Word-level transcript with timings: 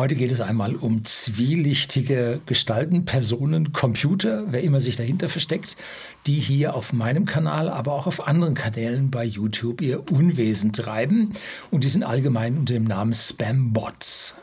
Heute 0.00 0.14
geht 0.14 0.30
es 0.30 0.40
einmal 0.40 0.76
um 0.76 1.04
zwielichtige 1.04 2.40
Gestalten, 2.46 3.04
Personen, 3.04 3.74
Computer, 3.74 4.44
wer 4.48 4.62
immer 4.62 4.80
sich 4.80 4.96
dahinter 4.96 5.28
versteckt, 5.28 5.76
die 6.26 6.40
hier 6.40 6.72
auf 6.74 6.94
meinem 6.94 7.26
Kanal, 7.26 7.68
aber 7.68 7.92
auch 7.92 8.06
auf 8.06 8.26
anderen 8.26 8.54
Kanälen 8.54 9.10
bei 9.10 9.26
YouTube 9.26 9.82
ihr 9.82 10.10
Unwesen 10.10 10.72
treiben. 10.72 11.34
Und 11.70 11.84
die 11.84 11.90
sind 11.90 12.02
allgemein 12.02 12.56
unter 12.56 12.72
dem 12.72 12.84
Namen 12.84 13.12
Spam-Bots 13.12 14.36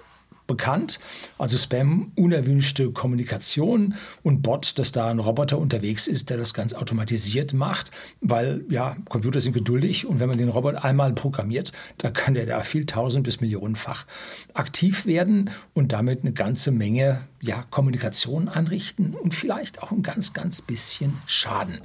bekannt. 0.47 0.99
Also 1.37 1.57
Spam, 1.57 2.11
unerwünschte 2.15 2.91
Kommunikation 2.91 3.95
und 4.23 4.41
Bot, 4.41 4.79
dass 4.79 4.91
da 4.91 5.09
ein 5.09 5.19
Roboter 5.19 5.57
unterwegs 5.57 6.07
ist, 6.07 6.29
der 6.29 6.37
das 6.37 6.53
ganz 6.53 6.73
automatisiert 6.73 7.53
macht, 7.53 7.91
weil 8.21 8.63
ja, 8.69 8.95
Computer 9.09 9.41
sind 9.41 9.53
geduldig 9.53 10.05
und 10.05 10.19
wenn 10.19 10.29
man 10.29 10.37
den 10.37 10.49
Roboter 10.49 10.83
einmal 10.83 11.13
programmiert, 11.13 11.71
dann 11.97 12.13
kann 12.13 12.33
der 12.33 12.45
da 12.45 12.63
viel 12.63 12.85
tausend 12.85 13.23
bis 13.23 13.41
millionenfach 13.41 14.05
aktiv 14.53 15.05
werden 15.05 15.49
und 15.73 15.93
damit 15.93 16.21
eine 16.21 16.33
ganze 16.33 16.71
Menge 16.71 17.21
ja, 17.41 17.65
Kommunikation 17.69 18.47
anrichten 18.47 19.13
und 19.13 19.35
vielleicht 19.35 19.83
auch 19.83 19.91
ein 19.91 20.01
ganz, 20.01 20.33
ganz 20.33 20.61
bisschen 20.61 21.13
schaden. 21.27 21.81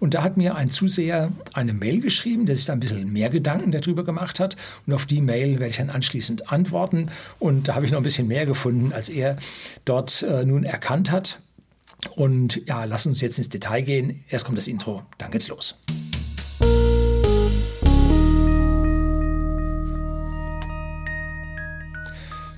Und 0.00 0.14
da 0.14 0.22
hat 0.22 0.36
mir 0.36 0.56
ein 0.56 0.70
Zuseher 0.70 1.30
eine 1.52 1.72
Mail 1.72 2.00
geschrieben, 2.00 2.46
der 2.46 2.56
sich 2.56 2.64
da 2.64 2.72
ein 2.72 2.80
bisschen 2.80 3.12
mehr 3.12 3.30
Gedanken 3.30 3.70
darüber 3.70 4.04
gemacht 4.04 4.40
hat. 4.40 4.56
Und 4.86 4.94
auf 4.94 5.06
die 5.06 5.20
Mail 5.20 5.60
werde 5.60 5.68
ich 5.68 5.76
dann 5.76 5.90
anschließend 5.90 6.50
antworten. 6.50 7.10
Und 7.38 7.68
da 7.68 7.74
habe 7.74 7.84
ich 7.84 7.92
noch 7.92 8.00
ein 8.00 8.04
bisschen 8.04 8.26
mehr 8.26 8.46
gefunden, 8.46 8.92
als 8.92 9.08
er 9.08 9.36
dort 9.84 10.22
äh, 10.22 10.44
nun 10.44 10.64
erkannt 10.64 11.10
hat. 11.10 11.38
Und 12.16 12.66
ja, 12.66 12.84
lass 12.84 13.06
uns 13.06 13.20
jetzt 13.20 13.38
ins 13.38 13.50
Detail 13.50 13.82
gehen. 13.82 14.24
Erst 14.28 14.44
kommt 14.44 14.56
das 14.56 14.68
Intro, 14.68 15.02
dann 15.18 15.30
geht's 15.30 15.48
los. 15.48 15.76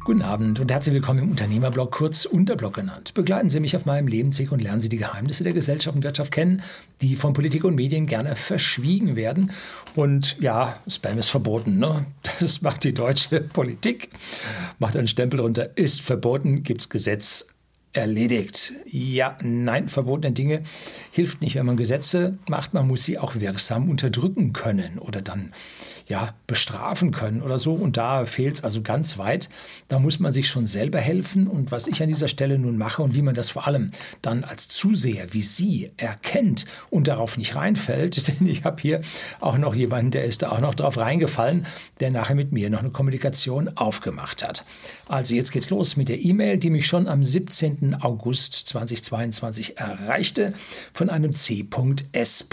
Guten 0.05 0.23
Abend 0.23 0.59
und 0.59 0.69
herzlich 0.69 0.97
willkommen 0.97 1.21
im 1.21 1.31
Unternehmerblog, 1.31 1.93
kurz 1.93 2.25
Unterblog 2.25 2.75
genannt. 2.75 3.15
Begleiten 3.15 3.51
Sie 3.51 3.61
mich 3.61 3.77
auf 3.77 3.87
meinem 3.87 4.09
Lebensweg 4.09 4.51
und 4.51 4.61
lernen 4.61 4.81
Sie 4.81 4.89
die 4.89 4.97
Geheimnisse 4.97 5.45
der 5.45 5.53
Gesellschaft 5.53 5.95
und 5.95 6.03
Wirtschaft 6.03 6.33
kennen, 6.33 6.65
die 7.03 7.15
von 7.15 7.35
Politik 7.35 7.63
und 7.63 7.77
Medien 7.77 8.07
gerne 8.07 8.35
verschwiegen 8.35 9.15
werden. 9.15 9.53
Und 9.95 10.37
ja, 10.41 10.81
Spam 10.89 11.19
ist 11.19 11.29
verboten. 11.29 11.79
Ne? 11.79 12.05
Das 12.41 12.63
macht 12.63 12.83
die 12.83 12.95
deutsche 12.95 13.43
Politik. 13.43 14.09
Macht 14.81 14.97
einen 14.97 15.07
Stempel 15.07 15.39
drunter, 15.39 15.77
ist 15.77 16.01
verboten, 16.01 16.65
gibt 16.65 16.81
es 16.81 16.89
Gesetz, 16.89 17.47
erledigt. 17.93 18.73
Ja, 18.87 19.37
nein, 19.43 19.89
verbotene 19.89 20.33
Dinge 20.33 20.63
hilft 21.11 21.43
nicht, 21.43 21.57
wenn 21.57 21.67
man 21.67 21.77
Gesetze 21.77 22.39
macht. 22.49 22.75
Man 22.75 22.89
muss 22.89 23.05
sie 23.05 23.19
auch 23.19 23.37
wirksam 23.37 23.89
unterdrücken 23.89 24.53
können 24.53 24.99
oder 24.99 25.21
dann 25.21 25.53
ja 26.07 26.35
bestrafen 26.47 27.13
können 27.13 27.43
oder 27.43 27.59
so. 27.59 27.75
Und 27.75 27.97
da 27.97 28.27
fehlt 28.27 28.57
es 28.57 28.65
also 28.65 28.83
ganz 28.83 29.19
weit. 29.19 29.49
Da 29.89 29.99
muss 29.99 30.19
man 30.19 30.33
sich 30.33 30.49
schon 30.49 30.67
selber 30.67 30.99
helfen. 30.99 31.47
Und 31.47 31.71
was 31.71 31.87
ich 31.87 32.03
an 32.03 32.09
dieser 32.09 32.29
Stelle 32.29 32.59
nun 32.59 32.79
mache 32.79 33.03
und 33.03 33.15
wie 33.15 33.23
man 33.23 33.35
das 33.35 33.51
vor 33.51 33.67
allem 33.67 33.91
dann 34.21 34.45
als 34.45 34.69
Zuseher 34.69 35.33
wie 35.33 35.43
Sie 35.43 35.91
erkennt 35.97 36.65
und 36.91 37.09
darauf 37.09 37.37
nicht 37.37 37.55
reinfällt, 37.55 38.29
denn 38.41 38.47
ich 38.47 38.65
habe 38.65 38.81
hier 38.81 39.03
auch 39.41 39.59
noch 39.59 39.75
jemanden, 39.75 40.11
der 40.11 40.25
ist 40.25 40.43
da 40.43 40.51
auch 40.51 40.61
noch 40.61 40.75
drauf 40.75 40.99
reingefallen, 40.99 41.67
der 42.01 42.11
nachher 42.11 42.35
mit 42.35 42.53
mir 42.53 42.71
noch 42.71 42.81
eine 42.81 42.91
Kommunikation 42.91 43.77
aufgemacht 43.77 44.47
hat. 44.47 44.65
Also 45.09 45.35
jetzt 45.35 45.53
geht's 45.53 45.71
los 45.71 45.97
mit 45.97 46.09
der 46.09 46.25
E-Mail, 46.25 46.59
die 46.59 46.71
mich 46.71 46.87
schon 46.87 47.07
am 47.09 47.23
17. 47.23 47.97
August 48.01 48.55
2022 48.69 49.79
erreichte 49.79 50.55
von 50.95 51.11
einem 51.11 51.35
C.S. 51.35 52.45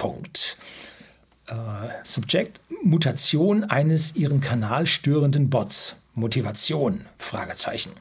Äh, 1.50 1.90
Subject 2.04 2.62
Mutation 2.84 3.64
eines 3.64 4.16
ihren 4.16 4.40
Kanal 4.40 4.86
störenden 4.86 5.50
Bots. 5.50 5.96
Motivation? 6.14 7.02
Fragezeichen. 7.18 7.92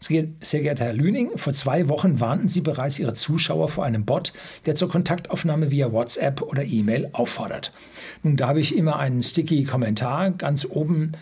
Sehr 0.00 0.62
geehrter 0.62 0.86
Herr 0.86 0.92
Lüning, 0.94 1.36
vor 1.36 1.52
zwei 1.52 1.88
Wochen 1.88 2.20
warnten 2.20 2.48
Sie 2.48 2.62
bereits 2.62 2.98
Ihre 2.98 3.12
Zuschauer 3.12 3.68
vor 3.68 3.84
einem 3.84 4.06
Bot, 4.06 4.32
der 4.64 4.74
zur 4.74 4.88
Kontaktaufnahme 4.88 5.70
via 5.70 5.92
WhatsApp 5.92 6.40
oder 6.40 6.64
E-Mail 6.64 7.10
auffordert. 7.12 7.70
Nun, 8.22 8.38
da 8.38 8.48
habe 8.48 8.60
ich 8.60 8.74
immer 8.74 8.98
einen 8.98 9.22
sticky 9.22 9.64
Kommentar 9.64 10.30
ganz 10.30 10.64
oben 10.64 11.12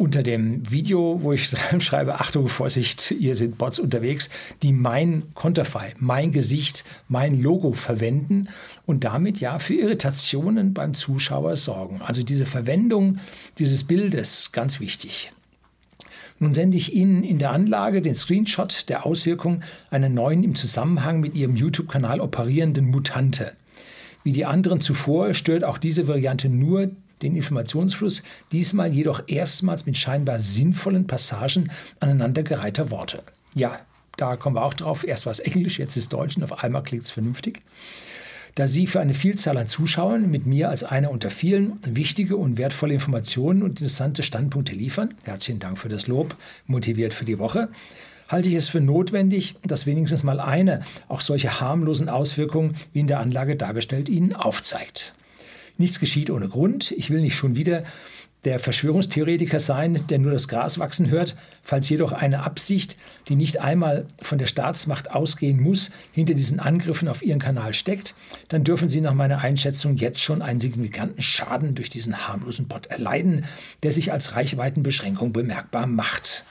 unter 0.00 0.22
dem 0.22 0.68
Video, 0.70 1.20
wo 1.22 1.34
ich 1.34 1.50
schreibe, 1.78 2.20
Achtung, 2.20 2.48
Vorsicht, 2.48 3.02
hier 3.18 3.34
sind 3.34 3.58
Bots 3.58 3.78
unterwegs, 3.78 4.30
die 4.62 4.72
mein 4.72 5.24
Konterfei, 5.34 5.92
mein 5.98 6.32
Gesicht, 6.32 6.84
mein 7.08 7.42
Logo 7.42 7.72
verwenden 7.72 8.48
und 8.86 9.04
damit 9.04 9.40
ja 9.40 9.58
für 9.58 9.74
Irritationen 9.74 10.72
beim 10.72 10.94
Zuschauer 10.94 11.54
sorgen. 11.56 12.00
Also 12.00 12.22
diese 12.22 12.46
Verwendung 12.46 13.18
dieses 13.58 13.84
Bildes, 13.84 14.52
ganz 14.52 14.80
wichtig. 14.80 15.32
Nun 16.38 16.54
sende 16.54 16.78
ich 16.78 16.94
Ihnen 16.94 17.22
in 17.22 17.38
der 17.38 17.52
Anlage 17.52 18.00
den 18.00 18.14
Screenshot 18.14 18.88
der 18.88 19.04
Auswirkung 19.04 19.60
einer 19.90 20.08
neuen 20.08 20.42
im 20.44 20.54
Zusammenhang 20.54 21.20
mit 21.20 21.34
Ihrem 21.34 21.56
YouTube-Kanal 21.56 22.20
operierenden 22.22 22.86
Mutante. 22.86 23.52
Wie 24.24 24.32
die 24.32 24.46
anderen 24.46 24.80
zuvor 24.80 25.34
stört 25.34 25.62
auch 25.62 25.76
diese 25.76 26.08
Variante 26.08 26.48
nur 26.48 26.88
den 27.22 27.36
Informationsfluss, 27.36 28.22
diesmal 28.52 28.92
jedoch 28.92 29.22
erstmals 29.26 29.86
mit 29.86 29.96
scheinbar 29.96 30.38
sinnvollen 30.38 31.06
Passagen 31.06 31.70
aneinandergereihter 32.00 32.90
Worte. 32.90 33.22
Ja, 33.54 33.80
da 34.16 34.36
kommen 34.36 34.56
wir 34.56 34.64
auch 34.64 34.74
drauf. 34.74 35.06
Erst 35.06 35.26
war 35.26 35.30
es 35.30 35.40
Englisch, 35.40 35.78
jetzt 35.78 35.96
ist 35.96 36.12
Deutsch 36.12 36.36
und 36.36 36.44
auf 36.44 36.62
einmal 36.62 36.82
klingt 36.82 37.04
es 37.04 37.10
vernünftig. 37.10 37.62
Da 38.54 38.66
Sie 38.66 38.86
für 38.86 39.00
eine 39.00 39.14
Vielzahl 39.14 39.56
an 39.58 39.68
Zuschauern 39.68 40.30
mit 40.30 40.44
mir 40.44 40.70
als 40.70 40.82
einer 40.82 41.10
unter 41.10 41.30
vielen 41.30 41.78
wichtige 41.86 42.36
und 42.36 42.58
wertvolle 42.58 42.94
Informationen 42.94 43.62
und 43.62 43.70
interessante 43.70 44.22
Standpunkte 44.22 44.74
liefern, 44.74 45.14
herzlichen 45.22 45.60
Dank 45.60 45.78
für 45.78 45.88
das 45.88 46.08
Lob, 46.08 46.36
motiviert 46.66 47.14
für 47.14 47.24
die 47.24 47.38
Woche, 47.38 47.68
halte 48.28 48.48
ich 48.48 48.54
es 48.54 48.68
für 48.68 48.80
notwendig, 48.80 49.56
dass 49.62 49.86
wenigstens 49.86 50.24
mal 50.24 50.40
eine 50.40 50.82
auch 51.08 51.20
solche 51.20 51.60
harmlosen 51.60 52.08
Auswirkungen 52.08 52.74
wie 52.92 53.00
in 53.00 53.06
der 53.06 53.20
Anlage 53.20 53.56
dargestellt 53.56 54.08
Ihnen 54.08 54.34
aufzeigt. 54.34 55.14
Nichts 55.80 55.98
geschieht 55.98 56.28
ohne 56.28 56.46
Grund. 56.46 56.90
Ich 56.90 57.08
will 57.08 57.22
nicht 57.22 57.36
schon 57.36 57.56
wieder 57.56 57.84
der 58.44 58.58
Verschwörungstheoretiker 58.58 59.58
sein, 59.58 59.98
der 60.10 60.18
nur 60.18 60.30
das 60.30 60.46
Gras 60.46 60.78
wachsen 60.78 61.08
hört, 61.08 61.36
falls 61.62 61.88
jedoch 61.88 62.12
eine 62.12 62.44
Absicht, 62.44 62.98
die 63.28 63.34
nicht 63.34 63.62
einmal 63.62 64.06
von 64.20 64.36
der 64.36 64.46
Staatsmacht 64.46 65.10
ausgehen 65.10 65.58
muss, 65.58 65.90
hinter 66.12 66.34
diesen 66.34 66.60
Angriffen 66.60 67.08
auf 67.08 67.22
Ihren 67.22 67.38
Kanal 67.38 67.72
steckt, 67.72 68.14
dann 68.48 68.62
dürfen 68.62 68.90
Sie 68.90 69.00
nach 69.00 69.14
meiner 69.14 69.38
Einschätzung 69.38 69.96
jetzt 69.96 70.20
schon 70.20 70.42
einen 70.42 70.60
signifikanten 70.60 71.22
Schaden 71.22 71.74
durch 71.74 71.88
diesen 71.88 72.28
harmlosen 72.28 72.68
Bot 72.68 72.88
erleiden, 72.88 73.46
der 73.82 73.92
sich 73.92 74.12
als 74.12 74.36
Reichweitenbeschränkung 74.36 75.32
bemerkbar 75.32 75.86
macht. 75.86 76.44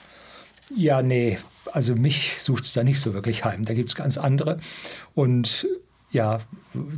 Ja, 0.76 1.04
nee, 1.04 1.38
also 1.72 1.94
mich 1.94 2.42
sucht 2.42 2.64
es 2.64 2.74
da 2.74 2.84
nicht 2.84 3.00
so 3.00 3.14
wirklich 3.14 3.46
heim. 3.46 3.64
Da 3.64 3.76
gibt 3.76 3.90
es 3.90 3.96
ganz 3.96 4.18
andere. 4.18 4.58
Und 5.14 5.68
ja, 6.12 6.40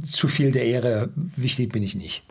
zu 0.04 0.28
viel 0.28 0.52
der 0.52 0.66
Ehre, 0.66 1.10
wichtig 1.16 1.72
bin 1.72 1.84
ich 1.84 1.96
nicht. 1.96 2.24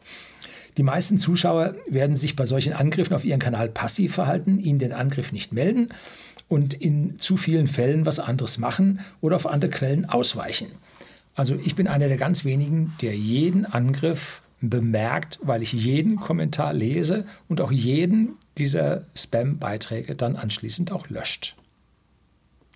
Die 0.76 0.82
meisten 0.82 1.18
Zuschauer 1.18 1.74
werden 1.88 2.16
sich 2.16 2.36
bei 2.36 2.46
solchen 2.46 2.72
Angriffen 2.72 3.14
auf 3.14 3.24
ihren 3.24 3.40
Kanal 3.40 3.68
passiv 3.68 4.14
verhalten, 4.14 4.58
ihnen 4.58 4.78
den 4.78 4.92
Angriff 4.92 5.32
nicht 5.32 5.52
melden 5.52 5.88
und 6.48 6.74
in 6.74 7.18
zu 7.18 7.36
vielen 7.36 7.66
Fällen 7.66 8.06
was 8.06 8.18
anderes 8.18 8.58
machen 8.58 9.00
oder 9.20 9.36
auf 9.36 9.46
andere 9.46 9.70
Quellen 9.70 10.04
ausweichen. 10.04 10.68
Also 11.34 11.56
ich 11.62 11.74
bin 11.74 11.86
einer 11.86 12.08
der 12.08 12.16
ganz 12.16 12.44
wenigen, 12.44 12.92
der 13.02 13.16
jeden 13.16 13.64
Angriff 13.66 14.42
bemerkt, 14.60 15.38
weil 15.42 15.62
ich 15.62 15.72
jeden 15.72 16.16
Kommentar 16.16 16.72
lese 16.72 17.24
und 17.48 17.60
auch 17.60 17.72
jeden 17.72 18.36
dieser 18.58 19.06
Spam-Beiträge 19.14 20.16
dann 20.16 20.36
anschließend 20.36 20.92
auch 20.92 21.08
löscht. 21.08 21.56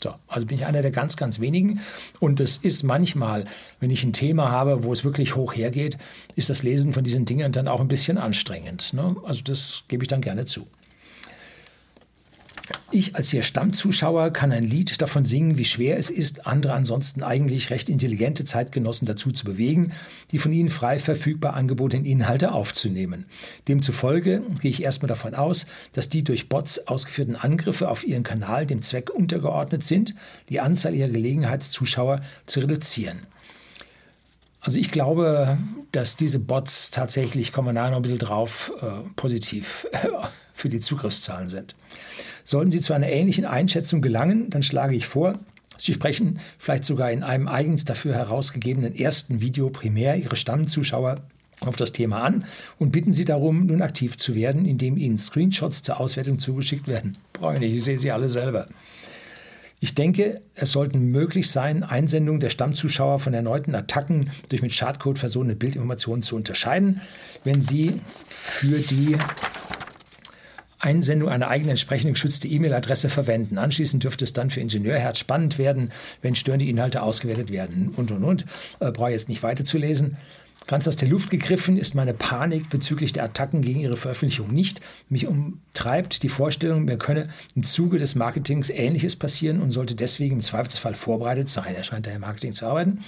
So, 0.04 0.14
also 0.28 0.44
bin 0.44 0.58
ich 0.58 0.66
einer 0.66 0.82
der 0.82 0.90
ganz, 0.90 1.16
ganz 1.16 1.40
wenigen. 1.40 1.80
Und 2.20 2.38
es 2.38 2.58
ist 2.58 2.82
manchmal, 2.82 3.46
wenn 3.80 3.88
ich 3.88 4.04
ein 4.04 4.12
Thema 4.12 4.50
habe, 4.50 4.84
wo 4.84 4.92
es 4.92 5.02
wirklich 5.02 5.34
hoch 5.34 5.54
hergeht, 5.54 5.96
ist 6.36 6.50
das 6.50 6.62
Lesen 6.62 6.92
von 6.92 7.04
diesen 7.04 7.24
Dingen 7.24 7.52
dann 7.52 7.68
auch 7.68 7.80
ein 7.80 7.88
bisschen 7.88 8.18
anstrengend. 8.18 8.92
Ne? 8.92 9.16
Also 9.24 9.40
das 9.42 9.84
gebe 9.88 10.04
ich 10.04 10.08
dann 10.08 10.20
gerne 10.20 10.44
zu. 10.44 10.66
Ich 12.90 13.14
als 13.14 13.32
Ihr 13.32 13.42
Stammzuschauer 13.42 14.30
kann 14.30 14.52
ein 14.52 14.64
Lied 14.64 15.02
davon 15.02 15.24
singen, 15.24 15.58
wie 15.58 15.64
schwer 15.64 15.98
es 15.98 16.10
ist, 16.10 16.46
andere 16.46 16.72
ansonsten 16.72 17.22
eigentlich 17.22 17.70
recht 17.70 17.88
intelligente 17.88 18.44
Zeitgenossen 18.44 19.06
dazu 19.06 19.32
zu 19.32 19.44
bewegen, 19.44 19.92
die 20.30 20.38
von 20.38 20.52
Ihnen 20.52 20.70
frei 20.70 20.98
verfügbar 20.98 21.54
angebotenen 21.54 22.06
Inhalte 22.06 22.52
aufzunehmen. 22.52 23.26
Demzufolge 23.68 24.42
gehe 24.62 24.70
ich 24.70 24.82
erstmal 24.82 25.08
davon 25.08 25.34
aus, 25.34 25.66
dass 25.92 26.08
die 26.08 26.24
durch 26.24 26.48
Bots 26.48 26.86
ausgeführten 26.86 27.36
Angriffe 27.36 27.90
auf 27.90 28.06
Ihren 28.06 28.22
Kanal 28.22 28.66
dem 28.66 28.80
Zweck 28.80 29.10
untergeordnet 29.10 29.84
sind, 29.84 30.14
die 30.48 30.60
Anzahl 30.60 30.94
Ihrer 30.94 31.08
Gelegenheitszuschauer 31.08 32.22
zu 32.46 32.60
reduzieren. 32.60 33.18
Also 34.60 34.78
ich 34.78 34.90
glaube, 34.90 35.58
dass 35.92 36.16
diese 36.16 36.38
Bots 36.38 36.90
tatsächlich, 36.90 37.52
kommen 37.52 37.68
wir 37.68 37.72
nachher 37.74 37.90
noch 37.90 37.96
ein 37.96 38.02
bisschen 38.02 38.18
drauf, 38.18 38.72
äh, 38.80 38.86
positiv 39.14 39.86
für 40.54 40.70
die 40.70 40.80
Zugriffszahlen 40.80 41.48
sind. 41.48 41.74
Sollten 42.44 42.70
Sie 42.70 42.80
zu 42.80 42.92
einer 42.92 43.08
ähnlichen 43.08 43.46
Einschätzung 43.46 44.02
gelangen, 44.02 44.50
dann 44.50 44.62
schlage 44.62 44.94
ich 44.94 45.06
vor, 45.06 45.38
Sie 45.76 45.92
sprechen 45.92 46.38
vielleicht 46.58 46.84
sogar 46.84 47.10
in 47.10 47.24
einem 47.24 47.48
eigens 47.48 47.84
dafür 47.84 48.14
herausgegebenen 48.14 48.94
ersten 48.94 49.40
Video 49.40 49.70
primär 49.70 50.16
Ihre 50.16 50.36
Stammzuschauer 50.36 51.16
auf 51.60 51.76
das 51.76 51.92
Thema 51.92 52.22
an 52.22 52.44
und 52.78 52.92
bitten 52.92 53.12
Sie 53.12 53.24
darum, 53.24 53.66
nun 53.66 53.82
aktiv 53.82 54.16
zu 54.16 54.34
werden, 54.34 54.66
indem 54.66 54.96
Ihnen 54.96 55.18
Screenshots 55.18 55.82
zur 55.82 55.98
Auswertung 55.98 56.38
zugeschickt 56.38 56.86
werden. 56.86 57.16
Brauche 57.32 57.54
ich 57.54 57.60
nicht, 57.60 57.74
ich 57.74 57.84
sehe 57.84 57.98
sie 57.98 58.12
alle 58.12 58.28
selber. 58.28 58.68
Ich 59.80 59.94
denke, 59.94 60.40
es 60.54 60.72
sollten 60.72 61.10
möglich 61.10 61.50
sein, 61.50 61.82
Einsendungen 61.82 62.40
der 62.40 62.50
Stammzuschauer 62.50 63.18
von 63.18 63.34
erneuten 63.34 63.74
Attacken 63.74 64.30
durch 64.48 64.62
mit 64.62 64.72
Schadcode 64.72 65.18
versehene 65.18 65.56
Bildinformationen 65.56 66.22
zu 66.22 66.36
unterscheiden. 66.36 67.02
Wenn 67.42 67.60
Sie 67.60 68.00
für 68.26 68.78
die 68.78 69.18
Einsendung 70.84 71.28
eine 71.28 71.48
eigene 71.48 71.70
entsprechende 71.70 72.12
geschützte 72.12 72.46
E-Mail-Adresse 72.46 73.08
verwenden. 73.08 73.58
Anschließend 73.58 74.04
dürfte 74.04 74.24
es 74.24 74.32
dann 74.32 74.50
für 74.50 74.60
Ingenieurherz 74.60 75.18
spannend 75.18 75.58
werden, 75.58 75.90
wenn 76.22 76.34
störende 76.34 76.66
Inhalte 76.66 77.02
ausgewertet 77.02 77.50
werden 77.50 77.88
und 77.96 78.10
und 78.10 78.22
und. 78.22 78.44
Äh, 78.80 78.92
brauche 78.92 79.10
jetzt 79.10 79.28
nicht 79.28 79.42
weiterzulesen. 79.42 80.16
Ganz 80.66 80.88
aus 80.88 80.96
der 80.96 81.08
Luft 81.08 81.28
gegriffen 81.28 81.76
ist 81.76 81.94
meine 81.94 82.14
Panik 82.14 82.70
bezüglich 82.70 83.12
der 83.12 83.24
Attacken 83.24 83.60
gegen 83.60 83.80
ihre 83.80 83.98
Veröffentlichung 83.98 84.48
nicht. 84.48 84.80
Mich 85.10 85.26
umtreibt 85.26 86.22
die 86.22 86.30
Vorstellung, 86.30 86.84
mir 86.84 86.96
könne 86.96 87.28
im 87.54 87.64
Zuge 87.64 87.98
des 87.98 88.14
Marketings 88.14 88.70
Ähnliches 88.70 89.16
passieren 89.16 89.60
und 89.60 89.72
sollte 89.72 89.94
deswegen 89.94 90.36
im 90.36 90.40
Zweifelsfall 90.40 90.94
vorbereitet 90.94 91.50
sein. 91.50 91.74
Er 91.74 91.84
scheint 91.84 92.06
daher 92.06 92.18
Marketing 92.18 92.54
zu 92.54 92.64
arbeiten. 92.64 93.00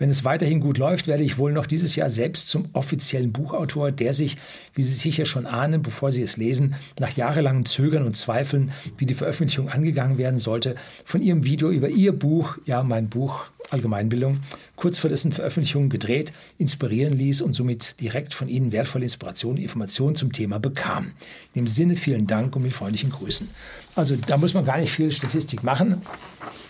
Wenn 0.00 0.08
es 0.08 0.24
weiterhin 0.24 0.60
gut 0.60 0.78
läuft, 0.78 1.08
werde 1.08 1.22
ich 1.24 1.36
wohl 1.36 1.52
noch 1.52 1.66
dieses 1.66 1.94
Jahr 1.94 2.08
selbst 2.08 2.48
zum 2.48 2.70
offiziellen 2.72 3.32
Buchautor, 3.32 3.92
der 3.92 4.14
sich, 4.14 4.38
wie 4.74 4.82
Sie 4.82 4.94
sicher 4.94 5.26
schon 5.26 5.44
ahnen, 5.44 5.82
bevor 5.82 6.10
Sie 6.10 6.22
es 6.22 6.38
lesen, 6.38 6.74
nach 6.98 7.14
jahrelangem 7.14 7.66
Zögern 7.66 8.06
und 8.06 8.16
Zweifeln, 8.16 8.72
wie 8.96 9.04
die 9.04 9.12
Veröffentlichung 9.12 9.68
angegangen 9.68 10.16
werden 10.16 10.38
sollte, 10.38 10.74
von 11.04 11.20
Ihrem 11.20 11.44
Video 11.44 11.70
über 11.70 11.90
Ihr 11.90 12.12
Buch, 12.12 12.56
ja 12.64 12.82
mein 12.82 13.10
Buch 13.10 13.44
Allgemeinbildung, 13.68 14.40
kurz 14.74 14.96
vor 14.96 15.10
dessen 15.10 15.32
Veröffentlichung 15.32 15.90
gedreht, 15.90 16.32
inspirieren 16.56 17.12
ließ 17.12 17.42
und 17.42 17.52
somit 17.52 18.00
direkt 18.00 18.32
von 18.32 18.48
Ihnen 18.48 18.72
wertvolle 18.72 19.04
Inspiration 19.04 19.56
und 19.56 19.62
Informationen 19.62 20.16
zum 20.16 20.32
Thema 20.32 20.58
bekam. 20.58 21.12
In 21.52 21.64
dem 21.64 21.66
Sinne 21.66 21.96
vielen 21.96 22.26
Dank 22.26 22.56
und 22.56 22.62
mit 22.62 22.72
freundlichen 22.72 23.10
Grüßen. 23.10 23.50
Also 23.96 24.16
da 24.16 24.38
muss 24.38 24.54
man 24.54 24.64
gar 24.64 24.78
nicht 24.78 24.92
viel 24.92 25.12
Statistik 25.12 25.62
machen. 25.62 26.00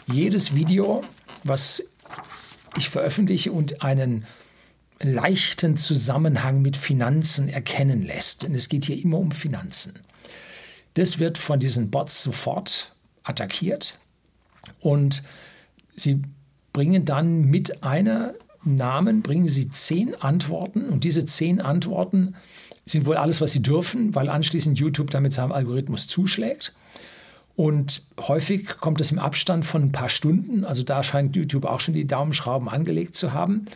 Jedes 0.08 0.52
Video, 0.52 1.04
was 1.44 1.84
ich 2.76 2.88
veröffentliche 2.90 3.52
und 3.52 3.82
einen 3.82 4.24
leichten 5.00 5.76
Zusammenhang 5.76 6.62
mit 6.62 6.76
Finanzen 6.76 7.48
erkennen 7.48 8.02
lässt. 8.02 8.42
Denn 8.42 8.54
es 8.54 8.68
geht 8.68 8.84
hier 8.84 9.02
immer 9.02 9.18
um 9.18 9.32
Finanzen. 9.32 9.94
Das 10.94 11.18
wird 11.18 11.38
von 11.38 11.60
diesen 11.60 11.90
Bots 11.90 12.22
sofort 12.22 12.92
attackiert 13.22 13.98
und 14.80 15.22
sie 15.94 16.22
bringen 16.72 17.04
dann 17.04 17.44
mit 17.44 17.82
einer 17.82 18.34
Namen, 18.64 19.22
bringen 19.22 19.48
sie 19.48 19.70
zehn 19.70 20.14
Antworten 20.14 20.88
und 20.88 21.04
diese 21.04 21.24
zehn 21.24 21.60
Antworten 21.60 22.34
sind 22.84 23.06
wohl 23.06 23.16
alles, 23.16 23.40
was 23.40 23.52
sie 23.52 23.62
dürfen, 23.62 24.14
weil 24.14 24.28
anschließend 24.28 24.78
YouTube 24.78 25.10
damit 25.10 25.32
seinem 25.32 25.52
Algorithmus 25.52 26.06
zuschlägt. 26.06 26.74
Und 27.56 28.02
häufig 28.18 28.78
kommt 28.78 29.00
es 29.00 29.10
im 29.10 29.18
Abstand 29.18 29.66
von 29.66 29.82
ein 29.82 29.92
paar 29.92 30.08
Stunden. 30.08 30.64
Also 30.64 30.82
da 30.82 31.02
scheint 31.02 31.36
YouTube 31.36 31.66
auch 31.66 31.80
schon 31.80 31.94
die 31.94 32.06
Daumenschrauben 32.06 32.68
angelegt 32.68 33.16
zu 33.16 33.32
haben. 33.32 33.66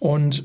Und 0.00 0.44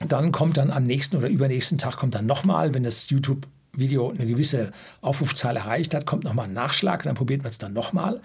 dann 0.00 0.32
kommt 0.32 0.56
dann 0.56 0.70
am 0.70 0.84
nächsten 0.84 1.16
oder 1.16 1.28
übernächsten 1.28 1.78
Tag 1.78 1.96
kommt 1.96 2.14
dann 2.14 2.26
nochmal, 2.26 2.74
wenn 2.74 2.82
das 2.82 3.08
YouTube-Video 3.10 4.10
eine 4.10 4.26
gewisse 4.26 4.72
Aufrufzahl 5.00 5.56
erreicht 5.56 5.94
hat, 5.94 6.04
kommt 6.04 6.24
nochmal 6.24 6.46
ein 6.46 6.52
Nachschlag. 6.52 7.04
Dann 7.04 7.14
probiert 7.14 7.42
man 7.42 7.50
es 7.50 7.58
dann 7.58 7.72
nochmal. 7.72 8.20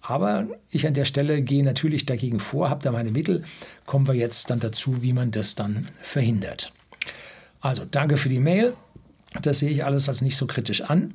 Aber 0.00 0.46
ich 0.70 0.86
an 0.86 0.94
der 0.94 1.04
Stelle 1.04 1.42
gehe 1.42 1.64
natürlich 1.64 2.06
dagegen 2.06 2.40
vor, 2.40 2.70
habe 2.70 2.82
da 2.82 2.92
meine 2.92 3.10
Mittel. 3.10 3.42
Kommen 3.84 4.06
wir 4.06 4.14
jetzt 4.14 4.48
dann 4.48 4.60
dazu, 4.60 5.02
wie 5.02 5.12
man 5.12 5.32
das 5.32 5.54
dann 5.54 5.88
verhindert. 6.00 6.72
Also 7.60 7.84
danke 7.84 8.16
für 8.16 8.28
die 8.28 8.38
Mail. 8.38 8.74
Das 9.42 9.58
sehe 9.58 9.70
ich 9.70 9.84
alles 9.84 10.08
als 10.08 10.22
nicht 10.22 10.36
so 10.36 10.46
kritisch 10.46 10.82
an. 10.82 11.14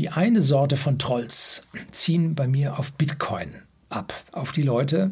Die 0.00 0.08
eine 0.08 0.40
Sorte 0.40 0.78
von 0.78 0.98
Trolls 0.98 1.64
ziehen 1.90 2.34
bei 2.34 2.48
mir 2.48 2.78
auf 2.78 2.94
Bitcoin 2.94 3.50
ab, 3.90 4.14
auf 4.32 4.50
die 4.50 4.62
Leute, 4.62 5.10